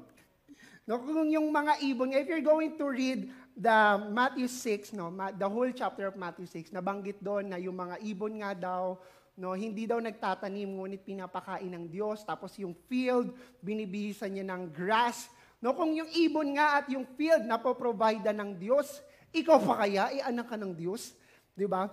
No, 0.88 1.04
kung 1.04 1.28
yung 1.28 1.52
mga 1.52 1.84
ibon, 1.84 2.16
if 2.16 2.26
you're 2.32 2.46
going 2.46 2.80
to 2.80 2.86
read 2.88 3.28
the 3.58 3.80
Matthew 4.14 4.46
6, 4.46 4.94
no, 4.94 5.10
the 5.34 5.50
whole 5.50 5.74
chapter 5.74 6.06
of 6.06 6.16
Matthew 6.16 6.46
6, 6.46 6.70
nabanggit 6.70 7.18
doon 7.18 7.50
na 7.50 7.58
yung 7.58 7.74
mga 7.74 7.98
ibon 8.06 8.38
nga 8.38 8.54
daw, 8.54 9.02
no, 9.34 9.58
hindi 9.58 9.90
daw 9.90 9.98
nagtatanim, 9.98 10.78
ngunit 10.78 11.02
pinapakain 11.02 11.74
ng 11.74 11.90
Diyos. 11.90 12.22
Tapos 12.22 12.54
yung 12.62 12.78
field, 12.86 13.34
binibihisan 13.66 14.30
niya 14.30 14.46
ng 14.46 14.70
grass. 14.70 15.26
No, 15.58 15.74
kung 15.74 15.90
yung 15.98 16.10
ibon 16.14 16.54
nga 16.54 16.82
at 16.82 16.86
yung 16.94 17.10
field 17.18 17.50
na 17.50 17.58
po-provide 17.58 18.22
ng 18.30 18.62
Diyos, 18.62 19.02
ikaw 19.34 19.58
pa 19.58 19.86
kaya, 19.86 20.14
ianak 20.14 20.54
ka 20.54 20.56
ng 20.56 20.78
Diyos? 20.78 21.18
Di 21.58 21.66
ba? 21.66 21.90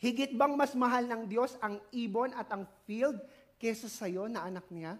Higit 0.00 0.32
bang 0.32 0.56
mas 0.56 0.72
mahal 0.72 1.04
ng 1.04 1.28
Diyos 1.28 1.60
ang 1.60 1.76
ibon 1.92 2.32
at 2.32 2.48
ang 2.48 2.64
field 2.88 3.20
kesa 3.60 3.84
sa'yo 3.84 4.32
na 4.32 4.48
anak 4.48 4.64
niya? 4.72 4.96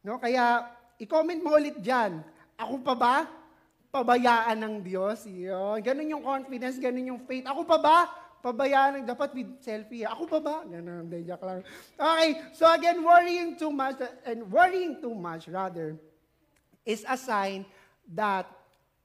No, 0.00 0.16
kaya 0.16 0.72
i-comment 0.96 1.44
mo 1.44 1.52
ulit 1.52 1.76
dyan. 1.84 2.24
Ako 2.56 2.80
pa 2.80 2.96
ba? 2.96 3.41
Pabayaan 3.92 4.56
ng 4.56 4.74
Diyos. 4.80 5.28
Yun. 5.28 5.78
Ganun 5.84 6.08
yung 6.08 6.24
confidence, 6.24 6.80
ganun 6.80 7.12
yung 7.12 7.22
faith. 7.28 7.44
Ako 7.44 7.68
pa 7.68 7.76
ba? 7.76 7.98
Pabayaan 8.42 8.98
ng, 8.98 9.06
dapat 9.06 9.36
with 9.36 9.60
selfie. 9.60 10.02
Ako 10.08 10.24
pa 10.26 10.40
ba? 10.40 10.56
Ganun, 10.64 11.06
joke 11.22 11.44
lang. 11.44 11.60
Okay, 11.94 12.40
so 12.56 12.66
again, 12.72 13.04
worrying 13.04 13.54
too 13.54 13.70
much, 13.70 14.00
and 14.26 14.48
worrying 14.50 14.98
too 14.98 15.14
much, 15.14 15.46
rather, 15.46 15.94
is 16.82 17.04
a 17.06 17.14
sign 17.14 17.68
that 18.16 18.48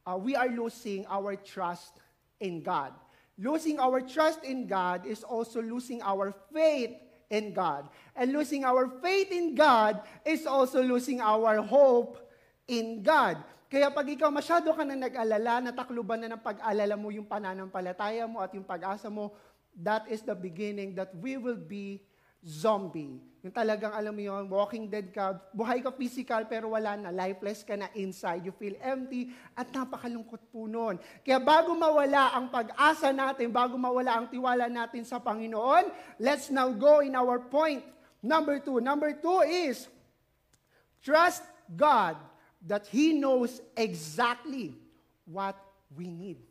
uh, 0.08 0.18
we 0.18 0.34
are 0.34 0.50
losing 0.50 1.06
our 1.12 1.36
trust 1.36 2.00
in 2.40 2.64
God. 2.64 2.96
Losing 3.38 3.78
our 3.78 4.02
trust 4.02 4.42
in 4.42 4.66
God 4.66 5.06
is 5.06 5.22
also 5.22 5.62
losing 5.62 6.02
our 6.02 6.34
faith 6.50 6.98
in 7.30 7.54
God. 7.54 7.86
And 8.16 8.34
losing 8.34 8.66
our 8.66 8.90
faith 9.04 9.30
in 9.30 9.54
God 9.54 10.02
is 10.26 10.48
also 10.48 10.82
losing 10.82 11.22
our 11.22 11.62
hope 11.62 12.18
in 12.66 13.04
God. 13.04 13.38
Kaya 13.68 13.92
pag 13.92 14.08
ikaw 14.08 14.32
masyado 14.32 14.72
ka 14.72 14.88
na 14.88 14.96
nag-alala, 14.96 15.60
natakluban 15.60 16.24
na 16.24 16.32
ng 16.32 16.40
pag-alala 16.40 16.96
mo 16.96 17.12
yung 17.12 17.28
pananampalataya 17.28 18.24
mo 18.24 18.40
at 18.40 18.56
yung 18.56 18.64
pag-asa 18.64 19.12
mo, 19.12 19.36
that 19.76 20.08
is 20.08 20.24
the 20.24 20.32
beginning 20.32 20.96
that 20.96 21.12
we 21.20 21.36
will 21.36 21.60
be 21.60 22.00
zombie. 22.48 23.20
Yung 23.44 23.52
talagang, 23.52 23.92
alam 23.92 24.16
mo 24.16 24.24
yun, 24.24 24.48
walking 24.48 24.88
dead 24.88 25.12
ka, 25.12 25.36
buhay 25.52 25.84
ka 25.84 25.92
physical 25.92 26.48
pero 26.48 26.72
wala 26.80 26.96
na, 26.96 27.12
lifeless 27.12 27.68
ka 27.68 27.76
na 27.76 27.92
inside, 27.92 28.48
you 28.48 28.56
feel 28.56 28.76
empty, 28.80 29.36
at 29.52 29.68
napakalungkot 29.76 30.48
po 30.48 30.64
nun. 30.64 30.96
Kaya 31.28 31.36
bago 31.44 31.76
mawala 31.76 32.40
ang 32.40 32.48
pag-asa 32.48 33.12
natin, 33.12 33.52
bago 33.52 33.76
mawala 33.76 34.16
ang 34.16 34.32
tiwala 34.32 34.72
natin 34.72 35.04
sa 35.04 35.20
Panginoon, 35.20 35.92
let's 36.24 36.48
now 36.48 36.72
go 36.72 37.04
in 37.04 37.20
our 37.20 37.44
point. 37.52 37.84
Number 38.24 38.64
two. 38.64 38.80
Number 38.80 39.12
two 39.12 39.44
is, 39.44 39.92
trust 41.04 41.44
God 41.68 42.16
that 42.68 42.86
He 42.92 43.16
knows 43.16 43.64
exactly 43.74 44.76
what 45.24 45.56
we 45.96 46.12
need. 46.12 46.44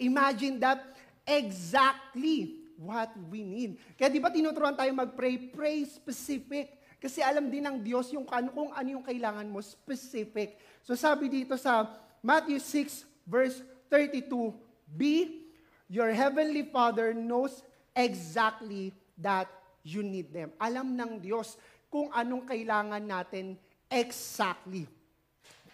Imagine 0.00 0.56
that 0.64 0.80
exactly 1.28 2.60
what 2.80 3.12
we 3.28 3.44
need. 3.44 3.76
Kaya 4.00 4.08
di 4.08 4.16
ba 4.16 4.32
tinuturuan 4.32 4.72
tayo 4.72 4.88
mag-pray? 4.96 5.52
Pray 5.52 5.84
specific. 5.84 6.80
Kasi 6.96 7.20
alam 7.20 7.48
din 7.52 7.64
ng 7.64 7.80
Diyos 7.80 8.08
yung 8.12 8.24
ano, 8.28 8.48
kung 8.52 8.72
ano 8.72 8.88
yung 8.88 9.04
kailangan 9.04 9.48
mo, 9.48 9.60
specific. 9.60 10.56
So 10.84 10.96
sabi 10.96 11.28
dito 11.28 11.56
sa 11.60 11.88
Matthew 12.24 12.60
6 12.60 13.04
verse 13.28 13.60
32, 13.92 14.56
Be 14.96 15.44
your 15.88 16.12
heavenly 16.12 16.64
Father 16.68 17.12
knows 17.12 17.60
exactly 17.92 18.96
that 19.20 19.48
you 19.84 20.04
need 20.04 20.32
them. 20.32 20.52
Alam 20.60 20.96
ng 20.96 21.12
Diyos 21.20 21.56
kung 21.88 22.08
anong 22.12 22.48
kailangan 22.48 23.00
natin 23.00 23.56
exactly. 23.88 24.88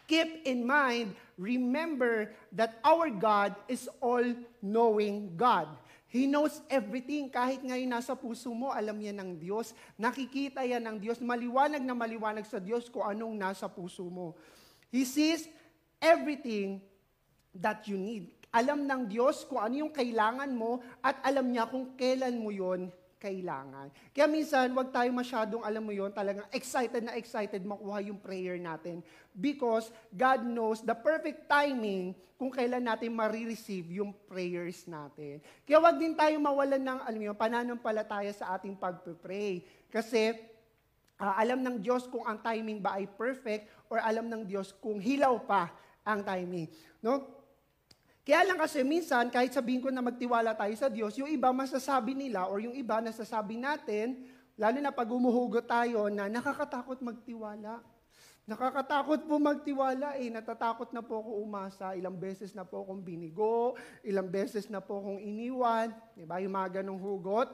Keep 0.06 0.46
in 0.46 0.62
mind, 0.62 1.18
remember 1.34 2.30
that 2.54 2.78
our 2.86 3.10
God 3.10 3.58
is 3.66 3.90
all-knowing 3.98 5.34
God. 5.34 5.66
He 6.06 6.30
knows 6.30 6.62
everything. 6.70 7.26
Kahit 7.28 7.60
ngayon 7.60 7.90
nasa 7.90 8.14
puso 8.14 8.54
mo, 8.54 8.70
alam 8.70 8.96
yan 8.96 9.18
ng 9.18 9.30
Diyos. 9.42 9.74
Nakikita 9.98 10.62
yan 10.62 10.86
ng 10.86 10.96
Diyos. 11.02 11.18
Maliwanag 11.18 11.82
na 11.82 11.92
maliwanag 11.92 12.46
sa 12.46 12.62
Diyos 12.62 12.86
kung 12.86 13.02
anong 13.02 13.34
nasa 13.34 13.66
puso 13.66 14.06
mo. 14.06 14.38
He 14.88 15.02
sees 15.02 15.50
everything 15.98 16.78
that 17.52 17.84
you 17.90 17.98
need. 17.98 18.30
Alam 18.54 18.86
ng 18.86 19.10
Diyos 19.10 19.44
kung 19.44 19.60
ano 19.60 19.74
yung 19.84 19.92
kailangan 19.92 20.48
mo 20.54 20.80
at 21.02 21.20
alam 21.20 21.50
niya 21.50 21.68
kung 21.68 21.92
kailan 21.98 22.38
mo 22.38 22.48
yon 22.54 22.88
kailangan. 23.16 23.88
Kaya 24.12 24.26
minsan, 24.28 24.72
wag 24.76 24.92
tayo 24.92 25.08
masyadong, 25.12 25.64
alam 25.64 25.82
mo 25.82 25.92
yon 25.92 26.12
talagang 26.12 26.46
excited 26.52 27.02
na 27.04 27.16
excited 27.16 27.64
makuha 27.64 28.04
yung 28.04 28.20
prayer 28.20 28.60
natin 28.60 29.00
because 29.32 29.88
God 30.12 30.44
knows 30.44 30.84
the 30.84 30.94
perfect 30.94 31.48
timing 31.48 32.12
kung 32.36 32.52
kailan 32.52 32.84
natin 32.84 33.16
marireceive 33.16 33.88
yung 33.88 34.12
prayers 34.28 34.84
natin. 34.84 35.40
Kaya 35.64 35.80
wag 35.80 35.96
din 35.96 36.12
tayo 36.12 36.36
mawalan 36.36 36.80
ng, 36.80 37.00
alam 37.00 37.18
mo 37.18 37.24
yun, 37.32 37.36
pananampalataya 37.36 38.32
sa 38.36 38.52
ating 38.60 38.76
pagpe-pray. 38.76 39.64
Kasi, 39.88 40.36
uh, 41.16 41.34
alam 41.40 41.64
ng 41.64 41.80
Diyos 41.80 42.04
kung 42.04 42.24
ang 42.28 42.36
timing 42.40 42.80
ba 42.84 43.00
ay 43.00 43.08
perfect 43.08 43.68
or 43.88 43.96
alam 44.00 44.28
ng 44.28 44.44
Diyos 44.44 44.76
kung 44.76 45.00
hilaw 45.00 45.40
pa 45.48 45.72
ang 46.04 46.20
timing. 46.20 46.68
No? 47.00 47.24
Kaya 48.26 48.42
lang 48.42 48.58
kasi 48.58 48.82
minsan, 48.82 49.30
kahit 49.30 49.54
sabihin 49.54 49.78
ko 49.78 49.86
na 49.94 50.02
magtiwala 50.02 50.50
tayo 50.58 50.74
sa 50.74 50.90
Diyos, 50.90 51.14
yung 51.14 51.30
iba 51.30 51.54
masasabi 51.54 52.10
nila 52.10 52.50
or 52.50 52.58
yung 52.58 52.74
iba 52.74 52.98
nasasabi 52.98 53.54
natin, 53.54 54.26
lalo 54.58 54.82
na 54.82 54.90
pag 54.90 55.06
umuhugot 55.06 55.62
tayo 55.62 56.10
na 56.10 56.26
nakakatakot 56.26 56.98
magtiwala. 57.06 57.78
Nakakatakot 58.50 59.30
po 59.30 59.38
magtiwala 59.38 60.18
eh. 60.18 60.26
Natatakot 60.26 60.90
na 60.90 61.06
po 61.06 61.22
ako 61.22 61.38
umasa. 61.38 61.94
Ilang 61.94 62.18
beses 62.18 62.50
na 62.50 62.66
po 62.66 62.82
akong 62.82 63.02
binigo. 63.02 63.78
Ilang 64.02 64.26
beses 64.26 64.66
na 64.70 64.82
po 64.82 65.02
akong 65.02 65.22
iniwan. 65.22 65.94
Di 66.18 66.26
ba? 66.26 66.42
Yung 66.42 66.54
mga 66.54 66.82
ganong 66.82 66.98
hugot. 66.98 67.46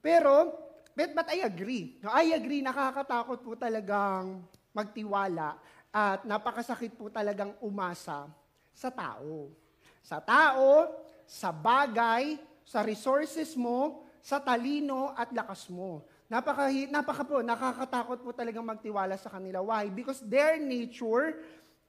Pero, 0.00 0.56
but, 0.96 1.12
but 1.12 1.28
I 1.28 1.44
agree. 1.44 2.00
I 2.08 2.32
agree, 2.32 2.64
nakakatakot 2.64 3.44
po 3.44 3.56
talagang 3.60 4.40
magtiwala 4.72 5.60
at 5.92 6.24
napakasakit 6.24 6.96
po 6.96 7.12
talagang 7.12 7.52
umasa 7.60 8.24
sa 8.72 8.88
tao. 8.88 9.61
Sa 10.02 10.18
tao, 10.18 10.90
sa 11.24 11.54
bagay, 11.54 12.36
sa 12.66 12.82
resources 12.82 13.54
mo, 13.54 14.02
sa 14.22 14.38
talino 14.38 15.14
at 15.18 15.30
lakas 15.34 15.66
mo. 15.70 16.06
Napaka, 16.30 16.70
napaka 16.88 17.22
po, 17.26 17.42
nakakatakot 17.42 18.18
po 18.22 18.30
talagang 18.30 18.64
magtiwala 18.64 19.18
sa 19.18 19.28
kanila. 19.28 19.62
Why? 19.62 19.90
Because 19.90 20.22
their 20.22 20.58
nature 20.58 21.42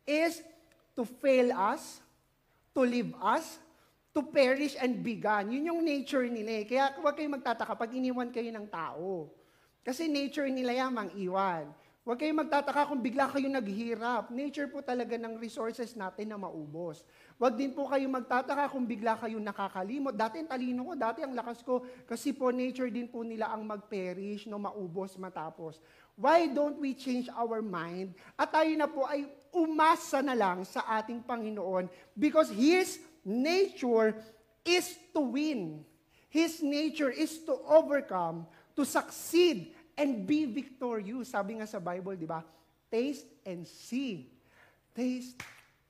is 0.03 0.41
to 0.97 1.05
fail 1.05 1.53
us, 1.53 2.01
to 2.73 2.81
leave 2.83 3.13
us, 3.21 3.61
to 4.13 4.21
perish 4.21 4.77
and 4.77 5.01
be 5.01 5.17
gone. 5.17 5.49
Yun 5.49 5.73
yung 5.73 5.81
nature 5.81 6.25
nila 6.29 6.61
eh. 6.61 6.65
Kaya 6.69 6.93
huwag 7.01 7.17
kayong 7.17 7.41
magtataka 7.41 7.73
pag 7.73 7.91
iniwan 7.93 8.29
kayo 8.29 8.49
ng 8.53 8.67
tao. 8.69 9.29
Kasi 9.81 10.05
nature 10.05 10.47
nila 10.53 10.85
yan 10.85 10.91
mang 10.93 11.11
iwan. 11.17 11.69
Huwag 12.03 12.19
kayong 12.19 12.43
magtataka 12.43 12.91
kung 12.91 12.99
bigla 12.99 13.31
kayo 13.31 13.47
naghirap. 13.47 14.27
Nature 14.27 14.67
po 14.67 14.83
talaga 14.83 15.15
ng 15.15 15.39
resources 15.39 15.95
natin 15.95 16.27
na 16.27 16.35
maubos. 16.35 17.07
Huwag 17.39 17.55
din 17.55 17.71
po 17.71 17.87
kayo 17.87 18.11
magtataka 18.11 18.67
kung 18.75 18.83
bigla 18.83 19.15
kayo 19.15 19.39
nakakalimot. 19.39 20.11
Dati 20.11 20.43
ang 20.43 20.51
talino 20.51 20.83
ko, 20.83 20.99
dati 20.99 21.23
ang 21.23 21.31
lakas 21.31 21.63
ko. 21.63 21.79
Kasi 22.03 22.35
po 22.35 22.51
nature 22.51 22.91
din 22.91 23.07
po 23.07 23.23
nila 23.23 23.55
ang 23.55 23.63
mag-perish, 23.63 24.51
no, 24.51 24.59
maubos, 24.59 25.15
matapos. 25.15 25.79
Why 26.19 26.51
don't 26.51 26.75
we 26.75 26.91
change 26.91 27.31
our 27.31 27.63
mind? 27.63 28.19
At 28.35 28.51
tayo 28.51 28.75
na 28.75 28.91
po 28.91 29.07
ay 29.07 29.23
umasa 29.55 30.19
na 30.19 30.35
lang 30.35 30.67
sa 30.67 30.83
ating 30.99 31.23
Panginoon 31.23 31.87
because 32.19 32.51
His 32.51 32.99
nature 33.23 34.11
is 34.67 34.99
to 35.15 35.23
win. 35.23 35.87
His 36.27 36.59
nature 36.59 37.15
is 37.15 37.39
to 37.47 37.55
overcome, 37.63 38.43
to 38.75 38.83
succeed, 38.83 39.71
and 39.97 40.25
be 40.25 40.45
victorious. 40.45 41.33
Sabi 41.33 41.59
nga 41.61 41.67
sa 41.69 41.77
Bible, 41.77 42.17
di 42.17 42.27
ba? 42.27 42.41
Taste 42.89 43.29
and 43.45 43.65
see. 43.65 44.29
Taste 44.93 45.37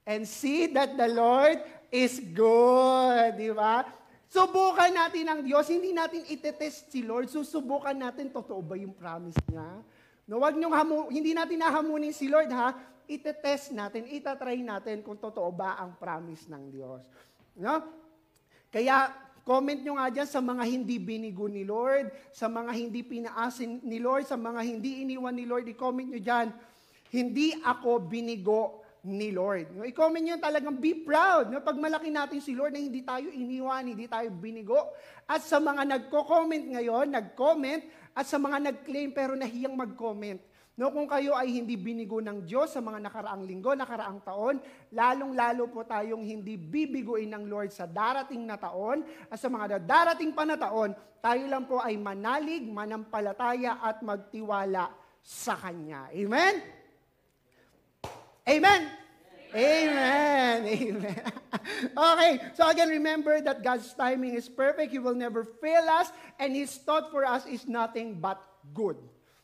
and 0.04 0.28
see 0.28 0.68
that 0.72 0.96
the 0.96 1.10
Lord 1.12 1.60
is 1.92 2.20
good. 2.20 3.40
Di 3.40 3.52
ba? 3.52 3.88
Subukan 4.34 4.90
natin 4.90 5.30
ang 5.30 5.40
Diyos. 5.46 5.70
Hindi 5.70 5.94
natin 5.94 6.26
itetest 6.26 6.90
si 6.90 7.06
Lord. 7.06 7.30
Susubukan 7.30 7.94
natin, 7.94 8.34
totoo 8.34 8.66
ba 8.66 8.74
yung 8.74 8.98
promise 8.98 9.38
niya? 9.46 9.78
No, 10.26 10.42
wag 10.42 10.58
niyong 10.58 10.74
hamu, 10.74 10.98
hindi 11.14 11.36
natin 11.36 11.62
nahamunin 11.62 12.16
si 12.16 12.32
Lord, 12.32 12.50
ha? 12.50 12.74
Itetest 13.06 13.76
natin, 13.76 14.08
itatry 14.10 14.64
natin 14.64 15.04
kung 15.04 15.20
totoo 15.20 15.52
ba 15.52 15.78
ang 15.78 16.00
promise 16.00 16.50
ng 16.50 16.72
Diyos. 16.72 17.04
No? 17.60 17.84
Kaya, 18.74 19.12
Comment 19.44 19.76
nyo 19.76 20.00
nga 20.00 20.08
dyan 20.08 20.30
sa 20.32 20.40
mga 20.40 20.64
hindi 20.64 20.96
binigo 21.04 21.52
ni 21.52 21.68
Lord, 21.68 22.16
sa 22.32 22.48
mga 22.48 22.72
hindi 22.72 23.04
pinaasin 23.04 23.84
ni 23.84 24.00
Lord, 24.00 24.24
sa 24.24 24.40
mga 24.40 24.64
hindi 24.64 25.04
iniwan 25.04 25.36
ni 25.36 25.44
Lord. 25.44 25.68
I-comment 25.68 26.08
nyo 26.08 26.22
dyan, 26.24 26.48
hindi 27.12 27.52
ako 27.60 28.08
binigo 28.08 28.84
ni 29.04 29.36
Lord. 29.36 29.76
No, 29.76 29.84
I-comment 29.84 30.24
nyo 30.24 30.40
talagang 30.40 30.80
be 30.80 30.96
proud. 30.96 31.52
No, 31.52 31.60
pag 31.60 31.76
malaki 31.76 32.08
natin 32.08 32.40
si 32.40 32.56
Lord 32.56 32.72
na 32.72 32.80
hindi 32.80 33.04
tayo 33.04 33.28
iniwan, 33.28 33.84
hindi 33.84 34.08
tayo 34.08 34.32
binigo. 34.32 34.80
At 35.28 35.44
sa 35.44 35.60
mga 35.60 35.92
nagko-comment 35.92 36.80
ngayon, 36.80 37.12
nag-comment, 37.12 37.84
at 38.16 38.24
sa 38.24 38.40
mga 38.40 38.72
nag-claim 38.72 39.12
pero 39.12 39.36
nahiyang 39.36 39.76
mag-comment, 39.76 40.40
No, 40.74 40.90
kung 40.90 41.06
kayo 41.06 41.38
ay 41.38 41.54
hindi 41.54 41.78
binigo 41.78 42.18
ng 42.18 42.50
Diyos 42.50 42.74
sa 42.74 42.82
mga 42.82 42.98
nakaraang 43.06 43.46
linggo, 43.46 43.78
nakaraang 43.78 44.26
taon, 44.26 44.58
lalong-lalo 44.90 45.70
po 45.70 45.86
tayong 45.86 46.26
hindi 46.26 46.58
bibiguin 46.58 47.30
ng 47.30 47.46
Lord 47.46 47.70
sa 47.70 47.86
darating 47.86 48.42
na 48.42 48.58
taon 48.58 49.06
at 49.30 49.38
sa 49.38 49.54
mga 49.54 49.86
darating 49.86 50.34
pa 50.34 50.50
na 50.50 50.58
taon, 50.58 50.98
tayo 51.22 51.46
lang 51.46 51.70
po 51.70 51.78
ay 51.78 51.94
manalig, 51.94 52.66
manampalataya 52.66 53.86
at 53.86 54.02
magtiwala 54.02 54.90
sa 55.22 55.54
Kanya. 55.62 56.10
Amen? 56.10 56.58
Amen? 58.50 58.82
Amen. 59.54 60.58
Amen. 60.74 61.22
okay, 61.94 62.32
so 62.58 62.66
again, 62.66 62.90
remember 62.90 63.38
that 63.46 63.62
God's 63.62 63.94
timing 63.94 64.34
is 64.34 64.50
perfect. 64.50 64.90
He 64.90 64.98
will 64.98 65.14
never 65.14 65.46
fail 65.46 65.86
us, 65.86 66.10
and 66.42 66.58
His 66.58 66.74
thought 66.82 67.14
for 67.14 67.22
us 67.22 67.46
is 67.46 67.70
nothing 67.70 68.18
but 68.18 68.42
good. 68.74 68.98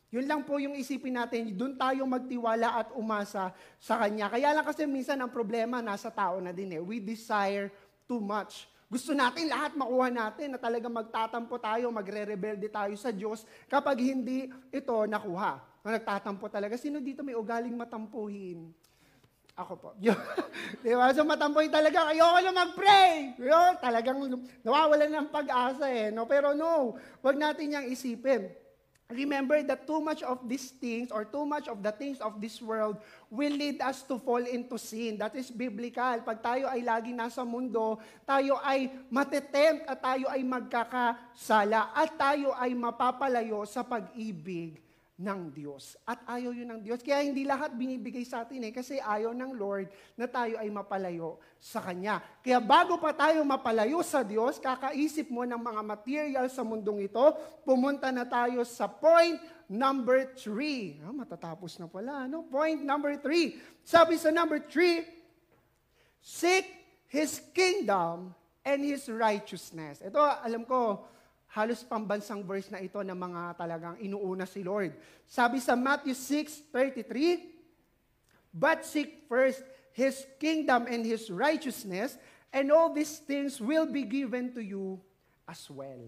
Yun 0.09 0.25
lang 0.25 0.41
po 0.41 0.57
yung 0.57 0.73
isipin 0.73 1.13
natin, 1.13 1.53
doon 1.53 1.77
tayo 1.77 2.01
magtiwala 2.09 2.81
at 2.81 2.89
umasa 2.97 3.53
sa 3.77 4.01
Kanya. 4.01 4.25
Kaya 4.25 4.57
lang 4.57 4.65
kasi 4.65 4.89
minsan 4.89 5.21
ang 5.21 5.29
problema 5.29 5.85
nasa 5.85 6.09
tao 6.09 6.41
na 6.41 6.49
din 6.49 6.73
eh. 6.73 6.81
We 6.81 6.97
desire 6.97 7.69
too 8.09 8.17
much. 8.17 8.65
Gusto 8.89 9.13
natin 9.13 9.45
lahat 9.45 9.77
makuha 9.77 10.09
natin 10.09 10.57
na 10.57 10.57
talaga 10.57 10.89
magtatampo 10.89 11.61
tayo, 11.61 11.93
magre-rebelde 11.93 12.73
tayo 12.73 12.97
sa 12.97 13.13
Diyos 13.13 13.45
kapag 13.69 14.01
hindi 14.01 14.49
ito 14.73 14.95
nakuha. 15.05 15.61
Na 15.85 15.89
nagtatampo 15.93 16.49
talaga. 16.49 16.73
Sino 16.73 16.97
dito 16.97 17.21
may 17.21 17.37
ugaling 17.37 17.77
matampuhin? 17.77 18.73
Ako 19.53 19.73
po. 19.77 19.89
Di 20.81 20.89
ba? 20.97 21.13
So 21.13 21.21
matampoy 21.21 21.69
talaga, 21.69 22.09
ayoko 22.09 22.39
na 22.49 22.65
mag-pray. 22.65 23.37
Yo, 23.37 23.61
talagang 23.77 24.25
nawawalan 24.65 25.11
ng 25.21 25.29
pag-asa 25.29 25.85
eh. 25.85 26.09
No? 26.09 26.25
Pero 26.25 26.57
no, 26.57 26.97
wag 27.21 27.37
natin 27.37 27.77
yang 27.77 27.85
isipin. 27.85 28.49
Remember 29.09 29.57
that 29.65 29.89
too 29.89 29.97
much 29.97 30.21
of 30.21 30.37
these 30.45 30.69
things 30.77 31.09
or 31.09 31.25
too 31.25 31.41
much 31.41 31.65
of 31.65 31.81
the 31.81 31.89
things 31.89 32.21
of 32.21 32.37
this 32.37 32.61
world 32.61 33.01
will 33.33 33.49
lead 33.49 33.81
us 33.81 34.05
to 34.05 34.21
fall 34.21 34.45
into 34.45 34.77
sin. 34.77 35.17
That 35.17 35.33
is 35.33 35.49
biblical. 35.49 36.21
Pag 36.21 36.45
tayo 36.45 36.69
ay 36.69 36.85
lagi 36.85 37.09
nasa 37.09 37.41
mundo, 37.41 37.97
tayo 38.21 38.61
ay 38.61 38.93
matetempt 39.09 39.89
at 39.89 39.97
tayo 39.97 40.29
ay 40.29 40.45
magkakasala 40.45 41.89
at 41.97 42.13
tayo 42.21 42.53
ay 42.53 42.77
mapapalayo 42.77 43.65
sa 43.65 43.81
pag-ibig 43.81 44.77
ng 45.19 45.51
Diyos. 45.51 45.99
At 46.07 46.23
ayaw 46.23 46.55
yun 46.55 46.71
ng 46.71 46.81
Diyos. 46.81 47.03
Kaya 47.03 47.27
hindi 47.27 47.43
lahat 47.43 47.75
binibigay 47.75 48.23
sa 48.23 48.47
atin 48.47 48.63
eh, 48.63 48.71
kasi 48.71 49.03
ayaw 49.03 49.35
ng 49.35 49.51
Lord 49.59 49.91
na 50.15 50.31
tayo 50.31 50.55
ay 50.55 50.71
mapalayo 50.71 51.43
sa 51.59 51.83
Kanya. 51.83 52.23
Kaya 52.39 52.63
bago 52.63 52.95
pa 52.95 53.11
tayo 53.11 53.43
mapalayo 53.43 53.99
sa 53.99 54.23
Diyos, 54.23 54.63
kakaisip 54.63 55.27
mo 55.27 55.43
ng 55.43 55.59
mga 55.59 55.81
material 55.83 56.45
sa 56.47 56.63
mundong 56.63 57.11
ito, 57.11 57.25
pumunta 57.67 58.07
na 58.15 58.23
tayo 58.23 58.63
sa 58.63 58.87
point 58.87 59.35
number 59.67 60.31
three. 60.39 61.03
Ah, 61.03 61.11
matatapos 61.11 61.75
na 61.77 61.91
pala, 61.91 62.23
no? 62.25 62.47
Point 62.47 62.79
number 62.87 63.19
three. 63.19 63.59
Sabi 63.83 64.15
sa 64.15 64.31
number 64.31 64.63
three, 64.63 65.03
seek 66.23 66.63
His 67.11 67.43
kingdom 67.51 68.31
and 68.63 68.79
His 68.87 69.11
righteousness. 69.11 69.99
Ito, 69.99 70.23
alam 70.23 70.63
ko, 70.63 71.03
halos 71.59 71.83
pambansang 71.83 72.39
verse 72.47 72.71
na 72.71 72.79
ito 72.79 72.95
ng 73.03 73.19
mga 73.19 73.41
talagang 73.59 73.95
inuuna 73.99 74.47
si 74.47 74.63
Lord. 74.63 74.95
Sabi 75.27 75.59
sa 75.59 75.75
Matthew 75.75 76.15
6.33, 76.15 77.59
But 78.55 78.87
seek 78.87 79.27
first 79.27 79.61
His 79.91 80.23
kingdom 80.39 80.87
and 80.87 81.03
His 81.03 81.27
righteousness, 81.27 82.15
and 82.55 82.71
all 82.71 82.89
these 82.95 83.19
things 83.19 83.59
will 83.59 83.85
be 83.85 84.07
given 84.07 84.55
to 84.55 84.63
you 84.63 84.97
as 85.43 85.67
well. 85.67 85.99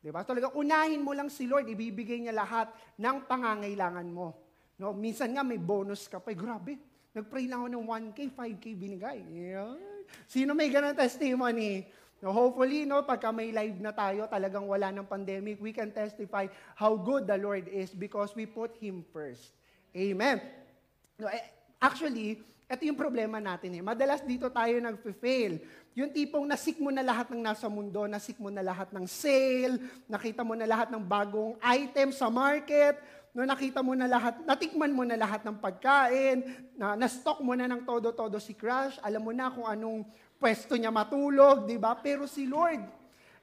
Diba? 0.00 0.24
Talaga, 0.24 0.54
unahin 0.56 1.04
mo 1.04 1.12
lang 1.12 1.28
si 1.28 1.44
Lord, 1.44 1.68
ibibigay 1.68 2.24
niya 2.24 2.34
lahat 2.34 2.72
ng 2.96 3.26
pangangailangan 3.28 4.06
mo. 4.08 4.38
No, 4.80 4.96
minsan 4.96 5.34
nga 5.34 5.44
may 5.44 5.60
bonus 5.60 6.08
ka 6.08 6.22
pa. 6.22 6.32
Eh, 6.32 6.38
grabe, 6.38 6.78
nag-pray 7.12 7.50
lang 7.50 7.64
ako 7.64 7.68
ng 7.74 7.84
1K, 8.14 8.18
5K 8.32 8.64
binigay. 8.76 9.18
Yeah. 9.34 9.74
Sino 10.30 10.54
may 10.54 10.70
ganun 10.70 10.94
testimony? 10.94 11.90
No, 12.24 12.32
hopefully, 12.32 12.88
no, 12.88 13.04
pagka 13.04 13.28
may 13.28 13.52
live 13.52 13.76
na 13.76 13.92
tayo, 13.92 14.24
talagang 14.24 14.64
wala 14.64 14.88
ng 14.88 15.04
pandemic, 15.04 15.60
we 15.60 15.68
can 15.68 15.92
testify 15.92 16.48
how 16.72 16.96
good 16.96 17.28
the 17.28 17.36
Lord 17.36 17.68
is 17.68 17.92
because 17.92 18.32
we 18.32 18.48
put 18.48 18.72
Him 18.80 19.04
first. 19.12 19.52
Amen. 19.92 20.40
No, 21.20 21.28
eh, 21.28 21.44
actually, 21.76 22.40
ito 22.66 22.82
yung 22.82 22.98
problema 22.98 23.36
natin 23.38 23.78
eh. 23.78 23.82
Madalas 23.84 24.24
dito 24.24 24.48
tayo 24.48 24.74
nag-fail. 24.80 25.60
Yung 25.94 26.10
tipong 26.10 26.48
nasik 26.48 26.80
mo 26.80 26.90
na 26.90 27.04
lahat 27.04 27.30
ng 27.30 27.40
nasa 27.40 27.68
mundo, 27.68 28.04
nasik 28.08 28.40
mo 28.42 28.48
na 28.48 28.64
lahat 28.64 28.90
ng 28.90 29.06
sale, 29.06 29.76
nakita 30.08 30.40
mo 30.40 30.56
na 30.56 30.66
lahat 30.66 30.88
ng 30.92 31.00
bagong 31.00 31.54
item 31.62 32.10
sa 32.10 32.32
market, 32.32 33.00
no, 33.36 33.44
nakita 33.44 33.84
mo 33.84 33.92
na 33.92 34.08
lahat, 34.08 34.40
natikman 34.48 34.92
mo 34.96 35.04
na 35.04 35.14
lahat 35.14 35.44
ng 35.44 35.56
pagkain, 35.60 36.42
na, 36.74 36.96
na-stock 36.96 37.44
mo 37.44 37.52
na 37.52 37.68
ng 37.68 37.84
todo-todo 37.84 38.40
si 38.40 38.56
Crush, 38.56 38.96
alam 39.04 39.20
mo 39.20 39.30
na 39.30 39.52
kung 39.52 39.68
anong 39.68 40.08
pwesto 40.36 40.76
niya 40.76 40.92
matulog, 40.92 41.64
di 41.64 41.76
ba? 41.80 41.96
Pero 41.98 42.28
si 42.28 42.44
Lord, 42.48 42.84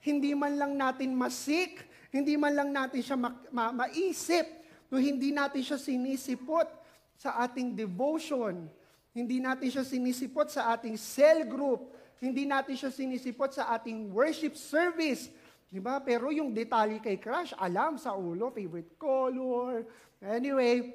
hindi 0.04 0.32
man 0.38 0.58
lang 0.58 0.74
natin 0.78 1.14
masik, 1.14 1.84
hindi 2.14 2.38
man 2.38 2.54
lang 2.54 2.70
natin 2.70 3.02
siya 3.02 3.18
ma- 3.18 3.42
ma- 3.50 3.74
maisip, 3.74 4.46
no, 4.92 5.02
hindi 5.02 5.34
natin 5.34 5.66
siya 5.66 5.80
sinisipot 5.82 6.70
sa 7.18 7.42
ating 7.46 7.74
devotion, 7.74 8.70
hindi 9.14 9.42
natin 9.42 9.70
siya 9.70 9.86
sinisipot 9.86 10.54
sa 10.54 10.74
ating 10.74 10.98
cell 10.98 11.46
group, 11.50 11.94
hindi 12.22 12.46
natin 12.46 12.78
siya 12.78 12.92
sinisipot 12.94 13.54
sa 13.54 13.74
ating 13.74 14.14
worship 14.14 14.54
service, 14.54 15.34
Di 15.74 15.82
ba? 15.82 15.98
Pero 15.98 16.30
yung 16.30 16.54
detalye 16.54 17.02
kay 17.02 17.18
crush, 17.18 17.50
alam 17.58 17.98
sa 17.98 18.14
ulo, 18.14 18.54
favorite 18.54 18.94
color. 18.94 19.82
Anyway, 20.22 20.94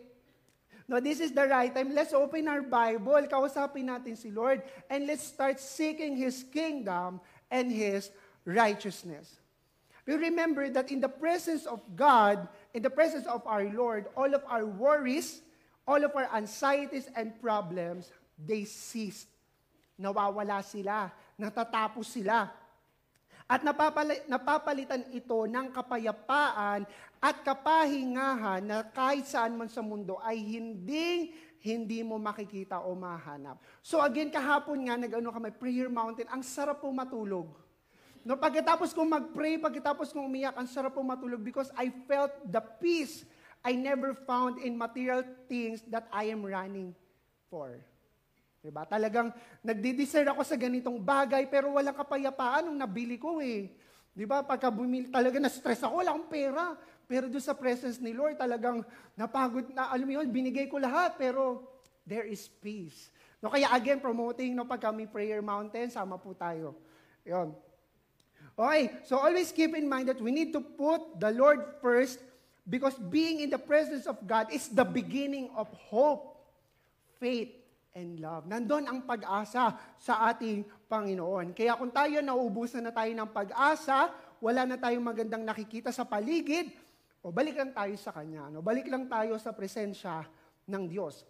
no, 0.88 1.00
this 1.00 1.20
is 1.20 1.32
the 1.32 1.44
right 1.44 1.72
time. 1.72 1.94
Let's 1.94 2.16
open 2.16 2.48
our 2.48 2.64
Bible, 2.64 3.20
kausapin 3.28 3.92
natin 3.92 4.16
si 4.16 4.32
Lord, 4.32 4.64
and 4.88 5.06
let's 5.06 5.22
start 5.22 5.60
seeking 5.60 6.16
His 6.16 6.42
kingdom 6.48 7.20
and 7.52 7.68
His 7.70 8.08
righteousness. 8.48 9.36
We 10.08 10.16
remember 10.16 10.72
that 10.72 10.88
in 10.90 11.04
the 11.04 11.12
presence 11.12 11.68
of 11.68 11.84
God, 11.94 12.48
in 12.72 12.80
the 12.80 12.88
presence 12.88 13.28
of 13.28 13.44
our 13.44 13.68
Lord, 13.68 14.08
all 14.16 14.32
of 14.32 14.40
our 14.48 14.64
worries, 14.64 15.44
all 15.84 16.00
of 16.00 16.16
our 16.16 16.32
anxieties 16.32 17.12
and 17.12 17.36
problems, 17.36 18.08
they 18.40 18.64
ceased. 18.64 19.28
Nawawala 20.00 20.64
sila, 20.64 21.12
natatapos 21.36 22.08
sila. 22.08 22.48
At 23.48 23.64
napapali, 23.64 24.20
napapalitan 24.28 25.08
ito 25.08 25.48
ng 25.48 25.72
kapayapaan 25.72 26.84
at 27.16 27.36
kapahingahan 27.40 28.60
na 28.60 28.84
kahit 28.84 29.24
saan 29.24 29.56
man 29.56 29.72
sa 29.72 29.80
mundo 29.80 30.20
ay 30.20 30.36
hindi 30.36 31.32
hindi 31.58 32.06
mo 32.06 32.20
makikita 32.22 32.84
o 32.86 32.94
mahanap. 32.94 33.58
So 33.82 33.98
again, 33.98 34.30
kahapon 34.30 34.86
nga, 34.86 34.94
nag-ano 34.94 35.34
kami, 35.34 35.50
prayer 35.50 35.90
mountain, 35.90 36.30
ang 36.30 36.44
sarap 36.44 36.78
po 36.78 36.92
matulog. 36.94 37.50
No, 38.22 38.38
pagkatapos 38.38 38.94
kong 38.94 39.10
mag-pray, 39.10 39.58
pagkatapos 39.58 40.14
kong 40.14 40.28
umiyak, 40.28 40.54
ang 40.54 40.68
sarap 40.70 40.94
po 40.94 41.02
matulog 41.02 41.42
because 41.42 41.72
I 41.74 41.90
felt 42.06 42.30
the 42.46 42.62
peace 42.78 43.26
I 43.64 43.74
never 43.74 44.14
found 44.14 44.62
in 44.62 44.78
material 44.78 45.26
things 45.50 45.82
that 45.90 46.06
I 46.14 46.30
am 46.30 46.46
running 46.46 46.94
for. 47.50 47.82
Diba? 48.58 48.82
Talagang 48.84 49.30
nagdi-desire 49.62 50.26
ako 50.34 50.42
sa 50.42 50.58
ganitong 50.58 50.98
bagay 50.98 51.46
pero 51.46 51.78
walang 51.78 51.94
kapayapaan 51.94 52.66
nung 52.66 52.78
nabili 52.78 53.14
ko 53.14 53.38
eh. 53.38 53.70
Diba? 54.10 54.42
Pagka 54.42 54.66
bumili, 54.66 55.06
talaga 55.14 55.38
na-stress 55.38 55.78
ako, 55.86 56.02
wala 56.02 56.10
akong 56.10 56.30
pera. 56.30 56.74
Pero 57.06 57.30
doon 57.30 57.40
sa 57.40 57.54
presence 57.54 58.02
ni 58.02 58.10
Lord, 58.10 58.36
talagang 58.36 58.82
napagod 59.14 59.70
na, 59.70 59.88
alam 59.94 60.04
mo 60.04 60.12
yun, 60.18 60.28
binigay 60.28 60.66
ko 60.66 60.76
lahat, 60.76 61.14
pero 61.16 61.64
there 62.02 62.26
is 62.26 62.50
peace. 62.60 63.14
No, 63.38 63.48
kaya 63.48 63.70
again, 63.70 64.02
promoting 64.02 64.58
no, 64.58 64.66
pag 64.66 64.82
kami 64.82 65.06
prayer 65.06 65.38
mountain, 65.38 65.88
sama 65.88 66.18
po 66.18 66.34
tayo. 66.34 66.74
Yun. 67.22 67.54
Okay, 68.58 68.90
so 69.06 69.22
always 69.22 69.54
keep 69.54 69.70
in 69.78 69.86
mind 69.86 70.10
that 70.10 70.18
we 70.18 70.34
need 70.34 70.50
to 70.50 70.58
put 70.58 70.98
the 71.22 71.30
Lord 71.30 71.62
first 71.78 72.18
because 72.66 72.98
being 72.98 73.38
in 73.38 73.54
the 73.54 73.60
presence 73.60 74.10
of 74.10 74.18
God 74.26 74.50
is 74.50 74.66
the 74.66 74.82
beginning 74.82 75.46
of 75.54 75.70
hope, 75.86 76.42
faith, 77.22 77.54
and 77.98 78.22
love. 78.22 78.46
Nandun 78.46 78.86
ang 78.86 79.02
pag-asa 79.02 79.74
sa 79.98 80.30
ating 80.30 80.62
Panginoon. 80.86 81.50
Kaya 81.50 81.74
kung 81.74 81.90
tayo 81.90 82.22
nauubusan 82.22 82.86
na 82.86 82.94
tayo 82.94 83.10
ng 83.10 83.30
pag-asa, 83.34 84.14
wala 84.38 84.62
na 84.62 84.78
tayong 84.78 85.02
magandang 85.02 85.42
nakikita 85.42 85.90
sa 85.90 86.06
paligid, 86.06 86.70
o 87.18 87.34
balik 87.34 87.58
lang 87.58 87.74
tayo 87.74 87.98
sa 87.98 88.14
Kanya. 88.14 88.46
No? 88.46 88.62
Balik 88.62 88.86
lang 88.86 89.10
tayo 89.10 89.34
sa 89.42 89.50
presensya 89.50 90.22
ng 90.70 90.86
Diyos. 90.86 91.26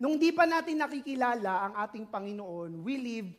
Nung 0.00 0.16
di 0.16 0.32
pa 0.32 0.48
natin 0.48 0.80
nakikilala 0.80 1.70
ang 1.70 1.74
ating 1.84 2.08
Panginoon, 2.08 2.80
we 2.80 2.96
live 2.96 3.30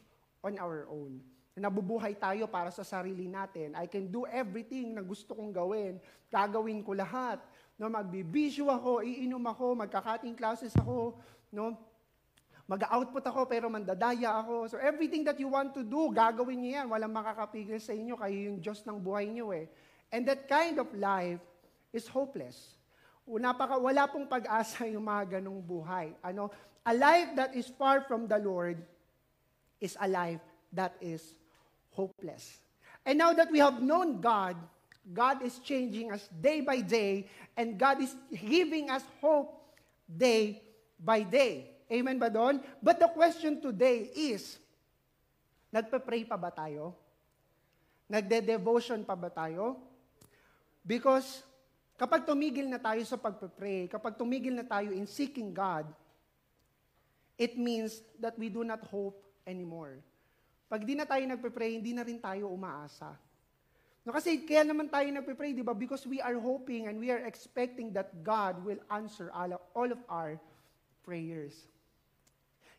on 0.45 0.55
our 0.61 0.85
own. 0.87 1.19
Nabubuhay 1.57 2.13
tayo 2.13 2.45
para 2.45 2.69
sa 2.69 2.85
sarili 2.85 3.25
natin. 3.25 3.73
I 3.73 3.89
can 3.89 4.13
do 4.13 4.29
everything 4.29 4.93
na 4.93 5.01
gusto 5.01 5.33
kong 5.33 5.49
gawin. 5.49 5.97
Gagawin 6.29 6.85
ko 6.85 6.93
lahat. 6.93 7.41
No, 7.81 7.89
magbibisyo 7.89 8.69
ako, 8.69 9.01
iinom 9.01 9.41
ako, 9.41 9.73
magkakating 9.73 10.37
classes 10.37 10.73
ako, 10.77 11.17
no? 11.49 11.77
Mag-output 12.67 13.23
ako 13.23 13.47
pero 13.47 13.71
mandadaya 13.71 14.43
ako. 14.43 14.67
So 14.67 14.75
everything 14.77 15.23
that 15.23 15.39
you 15.39 15.47
want 15.47 15.71
to 15.73 15.87
do, 15.87 16.11
gagawin 16.11 16.59
niyo 16.59 16.71
yan. 16.83 16.87
Walang 16.91 17.15
makakapigil 17.15 17.79
sa 17.79 17.95
inyo, 17.95 18.19
kayo 18.19 18.37
yung 18.51 18.59
Diyos 18.59 18.83
ng 18.83 18.99
buhay 18.99 19.31
niyo 19.31 19.55
eh. 19.55 19.71
And 20.11 20.27
that 20.27 20.51
kind 20.51 20.75
of 20.75 20.91
life 20.91 21.39
is 21.95 22.05
hopeless. 22.11 22.75
Napaka, 23.27 23.79
wala 23.79 24.07
pong 24.07 24.27
pag-asa 24.27 24.87
yung 24.87 25.07
mga 25.07 25.39
ganong 25.39 25.59
buhay. 25.63 26.11
Ano? 26.23 26.51
A 26.87 26.95
life 26.95 27.31
that 27.35 27.55
is 27.55 27.67
far 27.71 28.03
from 28.03 28.27
the 28.27 28.39
Lord 28.39 28.79
is 29.79 29.95
a 29.99 30.07
life 30.07 30.43
that 30.71 30.95
is 30.99 31.35
hopeless. 31.91 32.59
And 33.07 33.19
now 33.19 33.31
that 33.31 33.51
we 33.51 33.59
have 33.59 33.79
known 33.83 34.19
God, 34.19 34.55
God 35.07 35.39
is 35.43 35.59
changing 35.63 36.11
us 36.11 36.27
day 36.35 36.59
by 36.59 36.83
day, 36.83 37.31
and 37.55 37.79
God 37.79 38.03
is 38.03 38.11
giving 38.27 38.91
us 38.91 39.03
hope 39.23 39.55
day 40.03 40.59
by 40.99 41.23
day. 41.23 41.76
Amen 41.87 42.19
ba 42.19 42.27
doon? 42.27 42.59
But 42.83 42.99
the 42.99 43.07
question 43.07 43.63
today 43.63 44.11
is, 44.11 44.59
nagpe-pray 45.71 46.27
pa 46.27 46.35
ba 46.35 46.51
tayo? 46.51 46.91
Nagde-devotion 48.11 49.07
pa 49.07 49.15
ba 49.15 49.31
tayo? 49.31 49.79
Because 50.83 51.43
kapag 51.99 52.23
tumigil 52.23 52.67
na 52.67 52.79
tayo 52.79 53.03
sa 53.03 53.19
pagpe-pray, 53.19 53.91
kapag 53.91 54.15
tumigil 54.15 54.55
na 54.55 54.63
tayo 54.63 54.91
in 54.91 55.07
seeking 55.07 55.51
God, 55.51 55.87
it 57.35 57.55
means 57.59 58.03
that 58.19 58.35
we 58.39 58.47
do 58.47 58.63
not 58.63 58.83
hope 58.87 59.19
anymore. 59.47 59.99
Pag 60.67 60.83
di 60.83 60.95
na 60.95 61.07
tayo 61.07 61.23
nagpe-pray, 61.23 61.79
hindi 61.79 61.95
na 61.95 62.03
rin 62.03 62.19
tayo 62.19 62.51
umaasa. 62.51 63.15
No, 64.07 64.15
kasi 64.15 64.43
kaya 64.47 64.63
naman 64.63 64.87
tayo 64.87 65.07
nagpe-pray, 65.11 65.51
di 65.51 65.63
ba? 65.63 65.75
Because 65.75 66.07
we 66.07 66.23
are 66.23 66.39
hoping 66.39 66.87
and 66.87 66.95
we 66.95 67.11
are 67.11 67.23
expecting 67.27 67.91
that 67.91 68.11
God 68.23 68.59
will 68.63 68.79
answer 68.87 69.27
all 69.31 69.51
of, 69.91 69.99
our 70.07 70.39
prayers. 71.03 71.55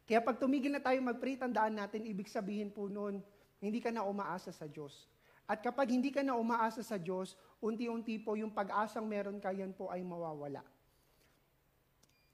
Kaya 0.09 0.25
pag 0.25 0.41
tumigil 0.41 0.73
na 0.73 0.81
tayo 0.81 0.97
mag-pray, 1.05 1.37
tandaan 1.37 1.77
natin, 1.77 2.09
ibig 2.09 2.33
sabihin 2.33 2.73
po 2.73 2.89
noon, 2.89 3.21
hindi 3.61 3.77
ka 3.77 3.93
na 3.93 4.09
umaasa 4.09 4.49
sa 4.49 4.65
Diyos. 4.65 5.05
At 5.45 5.61
kapag 5.61 5.93
hindi 5.93 6.09
ka 6.09 6.25
na 6.25 6.33
umaasa 6.33 6.81
sa 6.81 6.97
Diyos, 6.97 7.37
unti-unti 7.61 8.17
po 8.17 8.33
yung 8.33 8.49
pag-asang 8.49 9.05
meron 9.05 9.37
ka, 9.37 9.53
yan 9.53 9.77
po 9.77 9.93
ay 9.93 10.01
mawawala. 10.01 10.65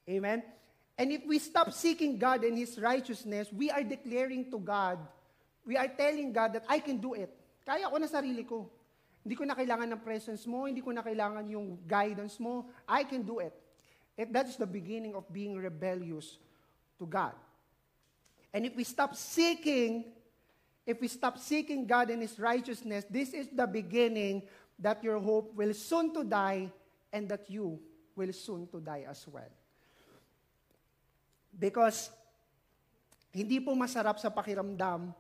Amen? 0.07 0.47
And 0.95 1.11
if 1.11 1.27
we 1.27 1.43
stop 1.43 1.75
seeking 1.75 2.15
God 2.15 2.47
and 2.47 2.55
His 2.55 2.79
righteousness, 2.79 3.51
we 3.51 3.75
are 3.75 3.83
declaring 3.83 4.47
to 4.55 4.59
God, 4.63 5.03
we 5.67 5.75
are 5.75 5.91
telling 5.91 6.31
God 6.31 6.55
that 6.55 6.67
I 6.71 6.79
can 6.79 7.03
do 7.03 7.19
it. 7.19 7.35
Kaya 7.67 7.91
ko 7.91 7.99
na 7.99 8.07
sarili 8.07 8.47
ko. 8.47 8.71
Hindi 9.27 9.35
ko 9.35 9.43
na 9.43 9.59
kailangan 9.59 9.89
ng 9.99 10.03
presence 10.05 10.47
mo, 10.47 10.71
hindi 10.71 10.85
ko 10.85 10.95
na 10.95 11.03
kailangan 11.03 11.49
yung 11.51 11.83
guidance 11.89 12.39
mo. 12.39 12.71
I 12.87 13.03
can 13.03 13.27
do 13.27 13.43
it. 13.43 13.57
It, 14.15 14.31
that's 14.31 14.55
the 14.55 14.69
beginning 14.69 15.19
of 15.19 15.27
being 15.27 15.59
rebellious 15.59 16.39
to 17.03 17.09
God. 17.09 17.35
And 18.55 18.63
if 18.63 18.79
we 18.79 18.87
stop 18.87 19.19
seeking, 19.19 20.15
if 20.87 21.03
we 21.03 21.11
stop 21.11 21.43
seeking 21.43 21.91
God 21.91 22.15
and 22.15 22.23
His 22.23 22.39
righteousness, 22.39 23.03
this 23.11 23.35
is 23.35 23.51
the 23.51 23.67
beginning 23.67 24.47
that 24.79 25.03
your 25.03 25.19
hope 25.19 25.51
will 25.59 25.75
soon 25.75 26.15
to 26.15 26.23
die 26.23 26.71
and 27.11 27.27
that 27.29 27.51
you 27.51 27.83
will 28.15 28.33
soon 28.33 28.71
to 28.71 28.79
die 28.79 29.05
as 29.11 29.27
well. 29.27 29.51
Because 31.51 32.15
hindi 33.35 33.59
po 33.59 33.75
masarap 33.75 34.23
sa 34.23 34.31
pakiramdam 34.31 35.11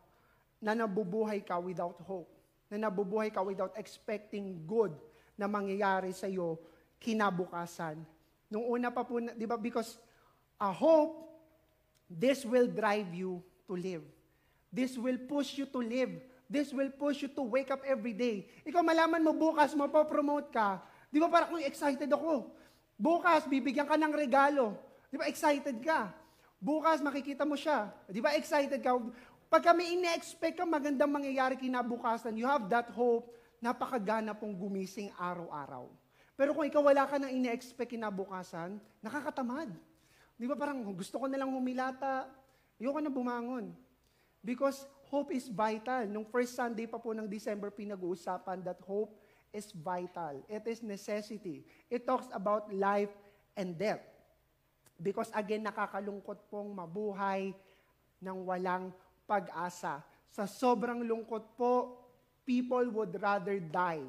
na 0.63 0.73
nabubuhay 0.79 1.43
ka 1.43 1.59
without 1.59 1.99
hope. 2.07 2.31
na 2.75 2.91
nabubuhay 2.91 3.31
ka 3.31 3.39
without 3.39 3.71
expecting 3.79 4.59
good 4.67 4.91
na 5.39 5.47
mangyayari 5.47 6.11
sa 6.11 6.27
iyo 6.27 6.59
kinabukasan. 6.99 8.03
Nung 8.51 8.67
una 8.67 8.91
pa 8.91 9.07
po, 9.07 9.23
di 9.23 9.47
ba, 9.47 9.55
because 9.55 9.99
a 10.59 10.75
hope, 10.75 11.34
this 12.09 12.45
will 12.45 12.69
drive 12.69 13.11
you 13.13 13.41
to 13.69 13.75
live. 13.75 14.05
This 14.75 14.99
will 14.99 15.19
push 15.25 15.55
you 15.57 15.67
to 15.71 15.81
live. 15.81 16.11
This 16.51 16.75
will 16.75 16.91
push 16.93 17.25
you 17.25 17.31
to 17.33 17.43
wake 17.43 17.71
up 17.71 17.81
every 17.87 18.13
day. 18.13 18.51
Ikaw 18.67 18.83
malaman 18.85 19.23
mo 19.23 19.33
bukas, 19.33 19.73
mapopromote 19.73 20.53
ka. 20.53 20.83
Di 21.09 21.23
ba 21.23 21.31
parang, 21.31 21.63
excited 21.63 22.11
ako. 22.11 22.51
Bukas, 22.99 23.47
bibigyan 23.47 23.87
ka 23.87 23.95
ng 23.95 24.13
regalo. 24.13 24.75
Di 25.09 25.17
ba 25.17 25.31
excited 25.31 25.79
ka? 25.79 26.11
Bukas, 26.59 26.99
makikita 27.01 27.47
mo 27.47 27.55
siya. 27.55 27.91
Di 28.11 28.19
ba 28.19 28.35
excited 28.35 28.83
ka? 28.83 28.99
Pag 29.47 29.63
kami 29.63 29.95
ine-expect 29.95 30.59
ka 30.59 30.67
magandang 30.67 31.07
mangyayari 31.07 31.55
kinabukasan, 31.55 32.35
you 32.35 32.43
have 32.43 32.67
that 32.67 32.91
hope, 32.91 33.31
napakagana 33.63 34.35
pong 34.35 34.59
gumising 34.59 35.15
araw-araw. 35.15 35.87
Pero 36.35 36.51
kung 36.51 36.67
ikaw 36.67 36.83
wala 36.83 37.07
ka 37.07 37.15
nang 37.23 37.31
ine-expect 37.31 37.95
kinabukasan, 37.95 38.83
nakakatamad. 38.99 39.71
Di 40.35 40.51
ba 40.51 40.59
parang 40.59 40.83
gusto 40.95 41.19
ko 41.23 41.27
na 41.31 41.39
lang 41.39 41.51
humilata, 41.51 42.27
ayoko 42.79 42.99
na 42.99 43.11
bumangon. 43.11 43.71
Because 44.45 44.85
hope 45.09 45.33
is 45.33 45.49
vital. 45.49 46.05
Nung 46.11 46.27
first 46.27 46.59
Sunday 46.59 46.85
pa 46.85 47.01
po 47.01 47.15
ng 47.17 47.31
December, 47.31 47.73
pinag-uusapan 47.73 48.61
that 48.67 48.83
hope 48.85 49.15
is 49.55 49.71
vital. 49.73 50.43
It 50.51 50.67
is 50.67 50.83
necessity. 50.83 51.65
It 51.89 52.05
talks 52.05 52.29
about 52.35 52.69
life 52.75 53.15
and 53.55 53.79
death. 53.79 54.03
Because 54.99 55.31
again, 55.33 55.65
nakakalungkot 55.65 56.51
pong 56.51 56.75
mabuhay 56.75 57.55
ng 58.19 58.39
walang 58.45 58.91
pag-asa. 59.25 60.03
Sa 60.35 60.45
sobrang 60.45 61.07
lungkot 61.07 61.55
po, 61.55 61.95
people 62.43 62.85
would 62.91 63.15
rather 63.23 63.57
die 63.63 64.05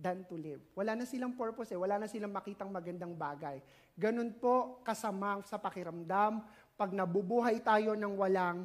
than 0.00 0.24
to 0.24 0.40
live. 0.40 0.64
Wala 0.72 0.96
na 0.96 1.04
silang 1.04 1.36
purpose 1.36 1.76
eh. 1.76 1.78
Wala 1.78 2.00
na 2.00 2.08
silang 2.08 2.32
makitang 2.32 2.72
magandang 2.72 3.12
bagay. 3.12 3.60
Ganun 3.92 4.32
po 4.40 4.80
kasamang 4.80 5.44
sa 5.44 5.60
pakiramdam 5.60 6.40
pag 6.80 6.90
nabubuhay 6.96 7.60
tayo 7.60 7.92
ng 7.92 8.16
walang 8.16 8.64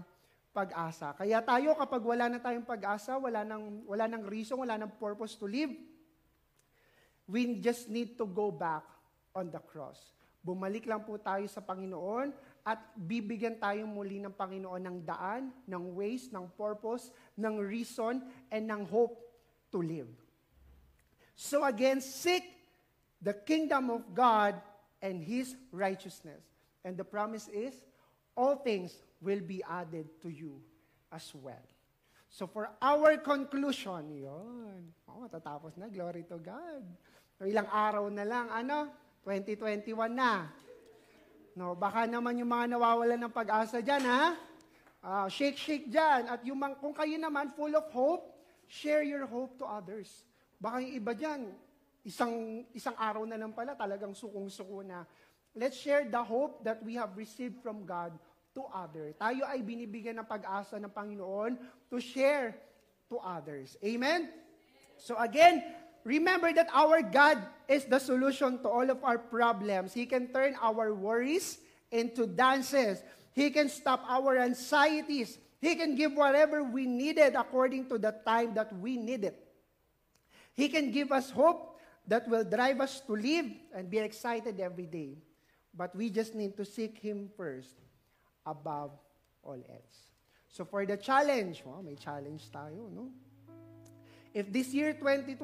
pag-asa. 0.55 1.11
Kaya 1.11 1.43
tayo 1.43 1.75
kapag 1.75 1.99
wala 1.99 2.31
na 2.31 2.39
tayong 2.39 2.63
pag-asa, 2.63 3.19
wala 3.19 3.43
nang 3.43 3.83
wala 3.83 4.07
nang 4.07 4.23
reason, 4.23 4.55
wala 4.55 4.79
nang 4.79 4.95
purpose 4.95 5.35
to 5.35 5.43
live, 5.43 5.75
we 7.27 7.59
just 7.59 7.91
need 7.91 8.15
to 8.15 8.23
go 8.23 8.47
back 8.47 8.87
on 9.35 9.51
the 9.51 9.59
cross. 9.59 10.15
Bumalik 10.39 10.87
lang 10.87 11.03
po 11.03 11.19
tayo 11.19 11.43
sa 11.51 11.59
Panginoon 11.59 12.31
at 12.63 12.79
bibigyan 12.95 13.59
tayo 13.59 13.83
muli 13.83 14.23
ng 14.23 14.31
Panginoon 14.31 14.79
ng 14.79 14.97
daan, 15.03 15.51
ng 15.67 15.83
ways, 15.91 16.31
ng 16.31 16.47
purpose, 16.55 17.11
ng 17.35 17.59
reason, 17.59 18.23
and 18.47 18.63
ng 18.63 18.87
hope 18.87 19.19
to 19.67 19.83
live. 19.83 20.24
So 21.35 21.67
again, 21.67 21.99
seek 21.99 22.43
the 23.21 23.35
kingdom 23.35 23.91
of 23.91 24.15
God 24.15 24.55
and 25.03 25.19
His 25.19 25.55
righteousness. 25.71 26.41
And 26.83 26.95
the 26.95 27.03
promise 27.03 27.51
is, 27.51 27.75
all 28.35 28.55
things 28.55 28.95
will 29.19 29.43
be 29.43 29.63
added 29.67 30.07
to 30.23 30.29
you 30.31 30.63
as 31.11 31.31
well. 31.35 31.63
So 32.31 32.47
for 32.47 32.71
our 32.81 33.15
conclusion, 33.23 34.11
yon. 34.11 34.91
Oh, 35.07 35.23
matatapos 35.23 35.79
na. 35.79 35.87
Glory 35.87 36.27
to 36.27 36.35
God. 36.39 36.83
So 37.39 37.47
ilang 37.47 37.67
araw 37.71 38.11
na 38.11 38.27
lang, 38.27 38.51
ano? 38.51 38.91
2021 39.23 40.11
na. 40.11 40.51
No, 41.55 41.71
baka 41.71 42.03
naman 42.03 42.35
yung 42.35 42.51
mga 42.51 42.75
nawawalan 42.75 43.15
ng 43.15 43.31
pag-asa 43.31 43.79
dyan, 43.79 44.03
ha? 44.03 44.35
Uh, 44.99 45.27
shake, 45.31 45.55
shake 45.55 45.87
dyan. 45.87 46.27
At 46.27 46.43
yung, 46.43 46.59
kung 46.83 46.91
kayo 46.91 47.15
naman 47.15 47.55
full 47.55 47.71
of 47.71 47.87
hope, 47.95 48.27
share 48.67 49.07
your 49.07 49.23
hope 49.23 49.55
to 49.55 49.63
others. 49.63 50.27
Baka 50.59 50.81
yung 50.81 50.93
iba 50.95 51.11
dyan, 51.15 51.51
isang, 52.05 52.65
isang 52.71 52.95
araw 52.97 53.23
na 53.27 53.39
lang 53.39 53.51
pala, 53.51 53.75
talagang 53.75 54.13
sukong-suko 54.13 54.85
na. 54.85 55.03
Let's 55.55 55.79
share 55.79 56.03
the 56.07 56.21
hope 56.21 56.63
that 56.67 56.83
we 56.83 56.99
have 56.99 57.15
received 57.15 57.63
from 57.63 57.87
God 57.87 58.11
to 58.55 58.67
others. 58.71 59.15
Tayo 59.19 59.47
ay 59.47 59.63
binibigyan 59.63 60.19
ng 60.19 60.27
pag-asa 60.27 60.79
ng 60.79 60.91
Panginoon 60.91 61.59
to 61.91 61.97
share 61.99 62.55
to 63.07 63.19
others. 63.23 63.75
Amen? 63.83 64.31
So 64.99 65.15
again, 65.19 65.63
Remember 66.05 66.53
that 66.53 66.69
our 66.69 67.01
God 67.01 67.41
is 67.67 67.89
the 67.89 67.97
solution 67.97 68.61
to 68.61 68.69
all 68.69 68.85
of 68.85 69.01
our 69.01 69.17
problems. 69.17 69.91
He 69.91 70.05
can 70.05 70.29
turn 70.29 70.53
our 70.61 70.93
worries 70.93 71.57
into 71.89 72.29
dances. 72.29 73.01
He 73.33 73.49
can 73.49 73.67
stop 73.67 74.05
our 74.07 74.37
anxieties. 74.37 75.41
He 75.59 75.73
can 75.73 75.97
give 75.97 76.13
whatever 76.13 76.61
we 76.61 76.85
needed 76.85 77.33
according 77.33 77.89
to 77.89 77.97
the 77.97 78.13
time 78.21 78.53
that 78.53 78.69
we 78.77 79.01
need 79.01 79.25
it. 79.25 79.41
He 80.55 80.71
can 80.71 80.89
give 80.89 81.11
us 81.11 81.29
hope 81.29 81.75
that 82.07 82.27
will 82.31 82.47
drive 82.47 82.79
us 82.79 83.03
to 83.03 83.13
live 83.13 83.51
and 83.75 83.91
be 83.91 83.99
excited 83.99 84.59
every 84.59 84.87
day. 84.87 85.19
But 85.75 85.91
we 85.91 86.09
just 86.09 86.33
need 86.33 86.55
to 86.55 86.63
seek 86.63 86.97
Him 87.03 87.27
first 87.35 87.75
above 88.47 88.95
all 89.43 89.59
else. 89.59 89.97
So 90.47 90.63
for 90.63 90.87
the 90.87 90.95
challenge, 90.95 91.61
oh, 91.67 91.83
may 91.83 91.99
challenge 91.99 92.47
tayo, 92.47 92.87
no? 92.87 93.11
If 94.31 94.47
this 94.51 94.71
year 94.71 94.95
2020, 94.95 95.35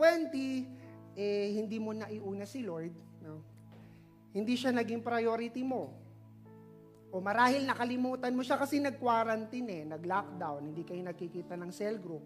eh, 1.20 1.52
hindi 1.52 1.80
mo 1.80 1.92
naiuna 1.92 2.48
si 2.48 2.64
Lord, 2.64 2.96
no? 3.20 3.44
hindi 4.32 4.56
siya 4.56 4.72
naging 4.72 5.04
priority 5.04 5.64
mo, 5.64 5.92
o 7.12 7.20
marahil 7.20 7.68
nakalimutan 7.68 8.32
mo 8.32 8.40
siya 8.40 8.56
kasi 8.56 8.80
nag-quarantine 8.80 9.68
eh, 9.68 9.84
nag-lockdown, 9.84 10.72
hindi 10.72 10.88
kayo 10.88 11.04
nakikita 11.04 11.60
ng 11.60 11.72
cell 11.76 12.00
group, 12.00 12.24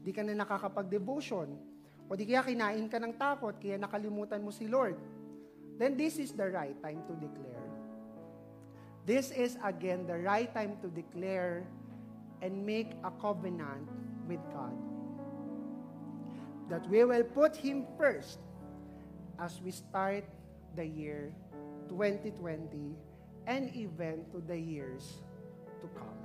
hindi 0.00 0.12
ka 0.12 0.20
na 0.20 0.36
nakakapag-devotion, 0.36 1.75
o 2.06 2.14
di 2.14 2.24
kaya 2.26 2.46
kinain 2.46 2.86
ka 2.86 3.02
ng 3.02 3.14
takot, 3.18 3.58
kaya 3.58 3.76
nakalimutan 3.78 4.42
mo 4.42 4.54
si 4.54 4.70
Lord, 4.70 4.94
then 5.76 5.98
this 5.98 6.22
is 6.22 6.30
the 6.32 6.46
right 6.46 6.78
time 6.78 7.02
to 7.10 7.14
declare. 7.18 7.66
This 9.06 9.30
is 9.30 9.54
again 9.62 10.06
the 10.06 10.18
right 10.18 10.50
time 10.50 10.78
to 10.82 10.90
declare 10.90 11.62
and 12.42 12.66
make 12.66 12.94
a 13.06 13.10
covenant 13.22 13.86
with 14.26 14.42
God 14.50 14.74
that 16.68 16.82
we 16.90 17.06
will 17.06 17.22
put 17.22 17.54
Him 17.54 17.86
first 17.94 18.42
as 19.38 19.62
we 19.62 19.70
start 19.70 20.26
the 20.74 20.84
year 20.84 21.30
2020 21.88 22.98
and 23.46 23.70
even 23.74 24.26
to 24.34 24.42
the 24.42 24.58
years 24.58 25.22
to 25.80 25.86
come. 25.94 26.18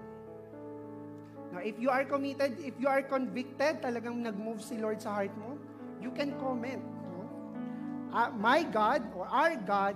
Now, 1.54 1.60
if 1.60 1.78
you 1.78 1.90
are 1.90 2.06
committed, 2.06 2.58
if 2.64 2.74
you 2.80 2.88
are 2.88 3.04
convicted, 3.04 3.84
talagang 3.84 4.24
nag-move 4.24 4.64
si 4.64 4.80
Lord 4.80 5.04
sa 5.04 5.22
heart 5.22 5.36
mo, 5.38 5.60
you 6.02 6.12
can 6.12 6.34
comment. 6.40 6.84
No? 7.14 8.18
Uh, 8.18 8.30
my 8.36 8.64
God 8.64 9.04
or 9.16 9.28
our 9.28 9.56
God 9.56 9.96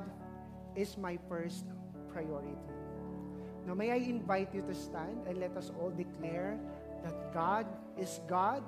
is 0.75 0.97
my 0.97 1.17
first 1.27 1.65
priority. 2.13 2.55
Now, 3.65 3.73
may 3.73 3.91
I 3.91 3.97
invite 3.97 4.53
you 4.53 4.61
to 4.61 4.75
stand 4.75 5.25
and 5.27 5.39
let 5.39 5.57
us 5.57 5.71
all 5.81 5.89
declare 5.89 6.59
that 7.03 7.33
God 7.33 7.65
is 7.97 8.21
God 8.29 8.61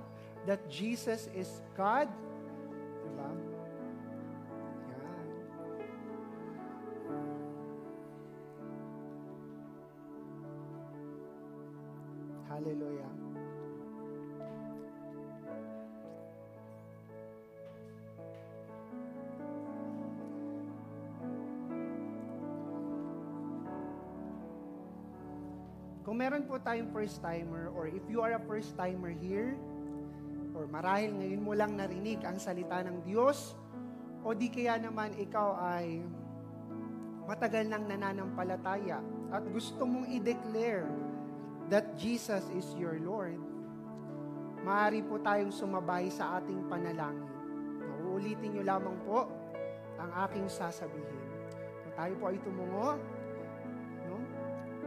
that 0.48 0.70
Jesus 0.72 1.30
is 1.36 1.62
God. 1.76 2.08
Diba? 3.04 3.47
Meron 26.28 26.44
po 26.44 26.60
tayong 26.60 26.92
first 26.92 27.24
timer 27.24 27.72
or 27.72 27.88
if 27.88 28.04
you 28.12 28.20
are 28.20 28.36
a 28.36 28.44
first 28.52 28.76
timer 28.76 29.16
here, 29.16 29.56
or 30.52 30.68
marahil 30.68 31.16
ngayon 31.16 31.40
mo 31.40 31.56
lang 31.56 31.80
narinig 31.80 32.20
ang 32.28 32.36
salita 32.36 32.84
ng 32.84 33.00
Diyos, 33.08 33.56
o 34.28 34.36
di 34.36 34.52
kaya 34.52 34.76
naman 34.76 35.16
ikaw 35.16 35.56
ay 35.56 36.04
matagal 37.24 37.72
nang 37.72 37.88
nananampalataya 37.88 39.00
at 39.32 39.40
gusto 39.56 39.88
mong 39.88 40.12
i-declare 40.20 40.92
that 41.72 41.96
Jesus 41.96 42.44
is 42.52 42.68
your 42.76 43.00
Lord, 43.00 43.40
maaari 44.68 45.08
po 45.08 45.24
tayong 45.24 45.56
sumabay 45.56 46.12
sa 46.12 46.44
ating 46.44 46.68
panalangin. 46.68 47.24
Uulitin 48.04 48.52
niyo 48.52 48.68
lamang 48.68 49.00
po 49.08 49.32
ang 49.96 50.12
aking 50.28 50.52
sasabihin. 50.52 51.24
Kung 51.88 51.94
tayo 51.96 52.14
po 52.20 52.24
ay 52.28 52.40
tumungo? 52.44 53.00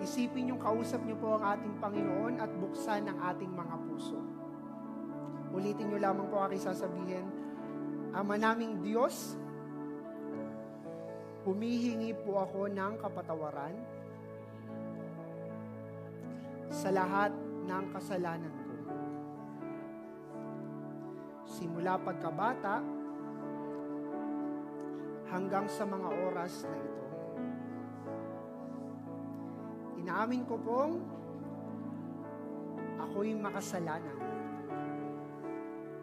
Isipin 0.00 0.50
yung 0.50 0.60
kausap 0.60 1.04
niyo 1.04 1.16
po 1.20 1.36
ang 1.36 1.56
ating 1.56 1.76
Panginoon 1.78 2.40
at 2.40 2.50
buksan 2.56 3.06
ang 3.06 3.18
ating 3.30 3.52
mga 3.52 3.76
puso. 3.86 4.18
Ulitin 5.52 5.92
nyo 5.92 5.98
lamang 6.00 6.26
po 6.32 6.40
aking 6.48 6.62
sasabihin, 6.64 7.26
Ama 8.10 8.34
naming 8.34 8.82
Diyos, 8.82 9.38
humihingi 11.46 12.10
po 12.26 12.42
ako 12.42 12.66
ng 12.66 12.98
kapatawaran 12.98 13.74
sa 16.74 16.90
lahat 16.90 17.30
ng 17.70 17.84
kasalanan 17.94 18.50
ko. 18.50 18.70
simula 21.60 21.98
pagkabata 21.98 22.78
hanggang 25.28 25.66
sa 25.66 25.84
mga 25.84 26.08
oras 26.30 26.64
na 26.64 26.76
ito. 26.78 27.09
Inaamin 30.00 30.48
ko 30.48 30.56
pong 30.56 30.96
ako'y 32.96 33.36
makasalanan 33.36 34.16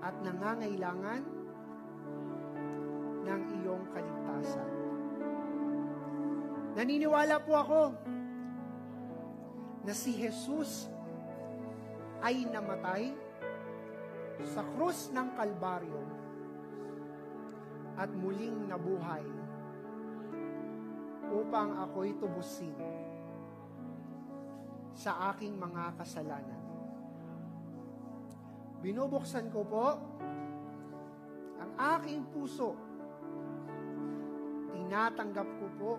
at 0.05 0.13
nangangailangan 0.21 1.25
ng 3.25 3.41
iyong 3.57 3.83
kaligtasan. 3.89 4.69
Naniniwala 6.77 7.41
po 7.41 7.57
ako 7.57 7.81
na 9.81 9.93
si 9.97 10.13
Jesus 10.13 10.85
ay 12.21 12.45
namatay 12.45 13.17
sa 14.45 14.61
krus 14.77 15.09
ng 15.09 15.33
Kalbaryo 15.33 16.01
at 17.97 18.13
muling 18.13 18.69
nabuhay 18.69 19.25
upang 21.33 21.81
ako'y 21.81 22.13
tubusin 22.21 22.77
sa 24.97 25.29
aking 25.29 25.53
mga 25.53 25.93
kasalanan. 25.93 26.61
Binubuksan 28.81 29.53
ko 29.53 29.61
po 29.61 29.87
ang 31.61 31.71
aking 32.01 32.25
puso. 32.33 32.73
Tinatanggap 34.73 35.49
ko 35.61 35.67
po 35.77 35.91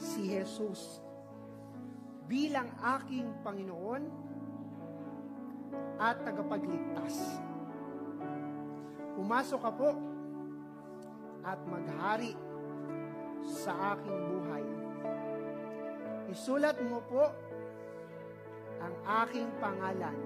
si 0.00 0.32
Jesus 0.32 1.04
bilang 2.24 2.72
aking 2.96 3.28
Panginoon 3.44 4.02
at 6.00 6.24
tagapagligtas. 6.24 7.44
Pumasok 9.20 9.60
ka 9.60 9.72
po 9.76 9.90
at 11.44 11.60
maghari 11.68 12.32
sa 13.44 13.96
aking 13.96 14.18
buhay. 14.32 14.43
Isulat 16.32 16.80
mo 16.84 17.04
po 17.04 17.24
ang 18.80 18.94
aking 19.24 19.48
pangalan 19.60 20.16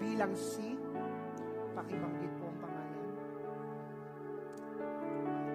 bilang 0.00 0.32
si, 0.32 0.74
pakibanggit 1.76 2.32
po 2.40 2.44
ang 2.48 2.58
pangalan, 2.58 3.02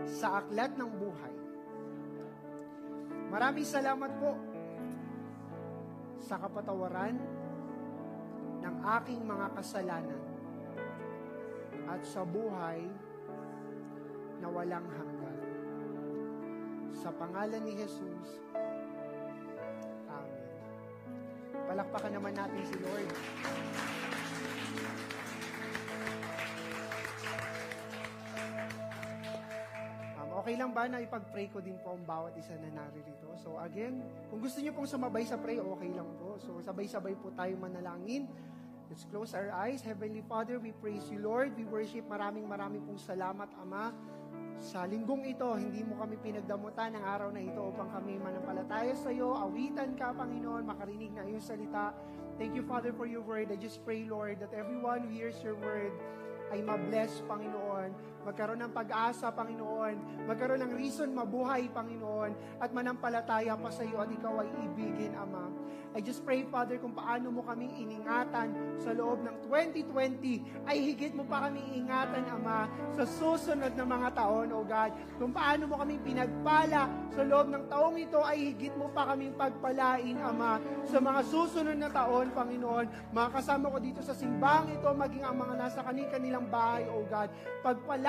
sa 0.06 0.40
aklat 0.40 0.72
ng 0.78 0.92
buhay. 0.96 1.36
Maraming 3.34 3.68
salamat 3.68 4.12
po 4.22 4.32
sa 6.22 6.40
kapatawaran 6.40 7.18
ng 8.64 8.76
aking 9.02 9.22
mga 9.22 9.48
kasalanan 9.60 10.24
at 11.86 12.02
sa 12.02 12.26
buhay 12.26 12.86
na 14.42 14.48
walang 14.50 14.88
hanggan. 14.90 15.38
Sa 16.96 17.14
pangalan 17.14 17.62
ni 17.62 17.78
Jesus, 17.78 18.42
Palakpakan 21.76 22.12
naman 22.16 22.32
natin 22.32 22.64
si 22.64 22.76
Lord. 22.80 23.10
Um, 30.16 30.30
okay 30.40 30.56
lang 30.56 30.72
ba 30.72 30.88
na 30.88 31.04
ipag-pray 31.04 31.52
ko 31.52 31.60
din 31.60 31.76
po 31.84 32.00
ang 32.00 32.08
bawat 32.08 32.32
isa 32.40 32.56
na 32.64 32.72
naririto? 32.72 33.28
So 33.44 33.60
again, 33.60 34.08
kung 34.32 34.40
gusto 34.40 34.64
niyo 34.64 34.72
pong 34.72 34.88
sumabay 34.88 35.28
sa 35.28 35.36
pray, 35.36 35.60
okay 35.60 35.92
lang 35.92 36.08
po. 36.16 36.40
So 36.40 36.64
sabay-sabay 36.64 37.20
po 37.20 37.36
tayo 37.36 37.52
manalangin. 37.60 38.32
Let's 38.88 39.04
close 39.12 39.36
our 39.36 39.52
eyes. 39.52 39.84
Heavenly 39.84 40.24
Father, 40.24 40.64
we 40.64 40.72
praise 40.80 41.04
you, 41.12 41.20
Lord. 41.20 41.60
We 41.60 41.68
worship. 41.68 42.08
Maraming 42.08 42.48
maraming 42.48 42.88
pong 42.88 43.04
salamat, 43.04 43.52
Ama. 43.60 43.92
Sa 44.60 44.88
linggong 44.88 45.28
ito, 45.28 45.46
hindi 45.56 45.84
mo 45.84 46.00
kami 46.00 46.16
pinagdamutan 46.20 46.96
ng 46.96 47.04
araw 47.04 47.30
na 47.32 47.44
ito 47.44 47.60
upang 47.60 47.92
kami 47.92 48.16
manampalataya 48.16 48.96
sa 48.96 49.12
iyo. 49.12 49.36
Awitan 49.36 49.94
ka, 50.00 50.16
Panginoon, 50.16 50.64
makarinig 50.64 51.12
na 51.12 51.28
iyong 51.28 51.44
salita. 51.44 51.92
Thank 52.40 52.56
you, 52.56 52.64
Father, 52.64 52.96
for 52.96 53.08
your 53.08 53.24
word. 53.24 53.52
I 53.52 53.60
just 53.60 53.84
pray, 53.84 54.08
Lord, 54.08 54.40
that 54.44 54.56
everyone 54.56 55.08
who 55.08 55.12
hears 55.12 55.40
your 55.44 55.56
word 55.60 55.92
ay 56.52 56.64
mabless, 56.64 57.24
Panginoon. 57.28 57.92
Magkaroon 58.26 58.58
ng 58.66 58.74
pag-asa, 58.74 59.30
Panginoon. 59.30 60.26
Magkaroon 60.26 60.66
ng 60.66 60.74
reason 60.74 61.14
mabuhay, 61.14 61.70
Panginoon. 61.70 62.58
At 62.58 62.74
manampalataya 62.74 63.54
pa 63.54 63.70
sa 63.70 63.86
iyo 63.86 64.02
at 64.02 64.10
ikaw 64.10 64.42
ay 64.42 64.50
ibigin, 64.66 65.14
Ama. 65.14 65.54
I 65.96 66.04
just 66.04 66.28
pray, 66.28 66.44
Father, 66.44 66.76
kung 66.76 66.92
paano 66.92 67.32
mo 67.32 67.40
kaming 67.46 67.72
iningatan 67.80 68.52
sa 68.82 68.92
loob 68.92 69.24
ng 69.24 69.48
2020, 69.48 70.68
ay 70.68 70.78
higit 70.82 71.16
mo 71.16 71.24
pa 71.24 71.48
kaming 71.48 71.86
ingatan, 71.86 72.26
Ama, 72.28 72.68
sa 72.98 73.08
susunod 73.08 73.72
na 73.78 73.86
mga 73.86 74.10
taon, 74.12 74.52
O 74.52 74.66
God. 74.66 74.92
Kung 75.22 75.32
paano 75.32 75.72
mo 75.72 75.80
kaming 75.80 76.04
pinagpala 76.04 76.90
sa 77.14 77.24
loob 77.24 77.48
ng 77.48 77.64
taong 77.72 77.96
ito, 77.96 78.20
ay 78.26 78.52
higit 78.52 78.76
mo 78.76 78.92
pa 78.92 79.14
kaming 79.14 79.38
pagpalain, 79.38 80.18
Ama, 80.20 80.60
sa 80.84 80.98
mga 80.98 81.22
susunod 81.30 81.78
na 81.78 81.88
taon, 81.94 82.34
Panginoon. 82.34 83.16
Mga 83.16 83.30
kasama 83.32 83.72
ko 83.72 83.78
dito 83.80 84.02
sa 84.02 84.18
simbang 84.18 84.68
ito, 84.74 84.90
maging 84.90 85.24
ang 85.24 85.38
mga 85.38 85.54
nasa 85.56 85.80
kanilang 85.86 86.50
bahay, 86.52 86.90
O 86.92 87.08
God. 87.08 87.30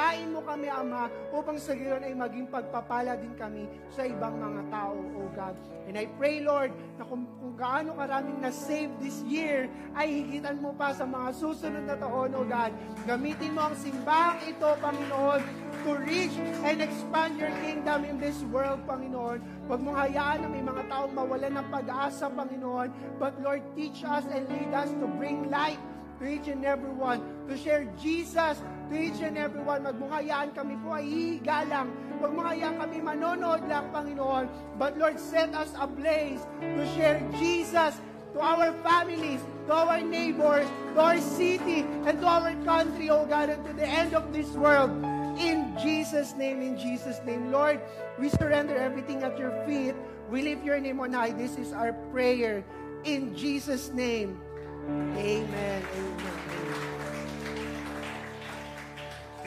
Pagpalain 0.06 0.30
mo 0.30 0.38
kami, 0.46 0.70
Ama, 0.70 1.10
upang 1.34 1.58
sa 1.58 1.74
gayon 1.74 1.98
ay 2.06 2.14
maging 2.14 2.46
pagpapala 2.46 3.18
din 3.18 3.34
kami 3.34 3.66
sa 3.90 4.06
ibang 4.06 4.38
mga 4.38 4.62
tao, 4.70 4.94
O 4.94 5.26
God. 5.34 5.58
And 5.90 5.98
I 5.98 6.06
pray, 6.14 6.46
Lord, 6.46 6.70
na 6.94 7.02
kung, 7.10 7.26
kung 7.42 7.58
gaano 7.58 7.98
karaming 7.98 8.38
na-save 8.38 8.94
this 9.02 9.26
year, 9.26 9.66
ay 9.98 10.06
higitan 10.06 10.62
mo 10.62 10.70
pa 10.78 10.94
sa 10.94 11.10
mga 11.10 11.34
susunod 11.34 11.90
na 11.90 11.98
taon, 11.98 12.38
O 12.38 12.46
God. 12.46 12.70
Gamitin 13.02 13.50
mo 13.50 13.66
ang 13.66 13.74
simbang 13.74 14.38
ito, 14.46 14.78
Panginoon, 14.78 15.42
to 15.82 15.98
reach 16.06 16.38
and 16.62 16.78
expand 16.86 17.42
your 17.42 17.50
kingdom 17.66 18.06
in 18.06 18.22
this 18.22 18.38
world, 18.54 18.78
Panginoon. 18.86 19.42
Huwag 19.66 19.80
mong 19.82 20.06
hayaan 20.06 20.46
na 20.46 20.48
may 20.54 20.62
mga 20.62 20.86
taong 20.86 21.18
mawalan 21.18 21.50
ng 21.50 21.66
pag-asa, 21.66 22.30
Panginoon. 22.30 23.18
But 23.18 23.42
Lord, 23.42 23.66
teach 23.74 24.06
us 24.06 24.22
and 24.30 24.46
lead 24.54 24.70
us 24.70 24.94
to 25.02 25.10
bring 25.18 25.50
light 25.50 25.82
to 26.18 26.24
each 26.24 26.48
and 26.48 26.64
every 26.64 26.92
one, 26.92 27.20
to 27.48 27.56
share 27.56 27.84
Jesus 28.00 28.62
to 28.88 28.94
each 28.94 29.20
and 29.20 29.36
every 29.36 29.60
one. 29.60 29.84
Magmungayaan 29.84 30.54
kami 30.54 30.78
po 30.80 30.96
ay 30.96 31.04
hihiga 31.04 31.68
lang. 31.68 31.92
Kami 32.16 32.98
manonood 33.04 33.68
lang, 33.68 33.92
Panginoon. 33.92 34.48
But 34.80 34.96
Lord, 34.96 35.20
set 35.20 35.52
us 35.52 35.72
ablaze 35.76 36.40
to 36.60 36.82
share 36.96 37.20
Jesus 37.36 38.00
to 38.32 38.38
our 38.40 38.72
families, 38.84 39.40
to 39.68 39.72
our 39.72 40.00
neighbors, 40.00 40.68
to 40.94 41.00
our 41.00 41.20
city, 41.20 41.84
and 42.04 42.20
to 42.20 42.26
our 42.28 42.52
country, 42.64 43.08
O 43.08 43.24
God, 43.24 43.48
and 43.48 43.64
to 43.64 43.72
the 43.72 43.88
end 43.88 44.12
of 44.12 44.32
this 44.32 44.48
world. 44.56 44.92
In 45.36 45.76
Jesus' 45.76 46.32
name, 46.36 46.64
in 46.64 46.80
Jesus' 46.80 47.20
name. 47.28 47.52
Lord, 47.52 47.80
we 48.16 48.28
surrender 48.32 48.76
everything 48.76 49.20
at 49.24 49.36
your 49.36 49.52
feet. 49.68 49.92
We 50.32 50.40
lift 50.40 50.64
your 50.64 50.80
name 50.80 51.00
on 51.00 51.12
high. 51.12 51.36
This 51.36 51.56
is 51.60 51.72
our 51.72 51.92
prayer. 52.12 52.64
In 53.04 53.36
Jesus' 53.36 53.92
name. 53.92 54.40
Amen. 54.86 55.16
Amen. 55.18 55.82
Amen. 55.94 56.46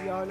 No? 0.06 0.26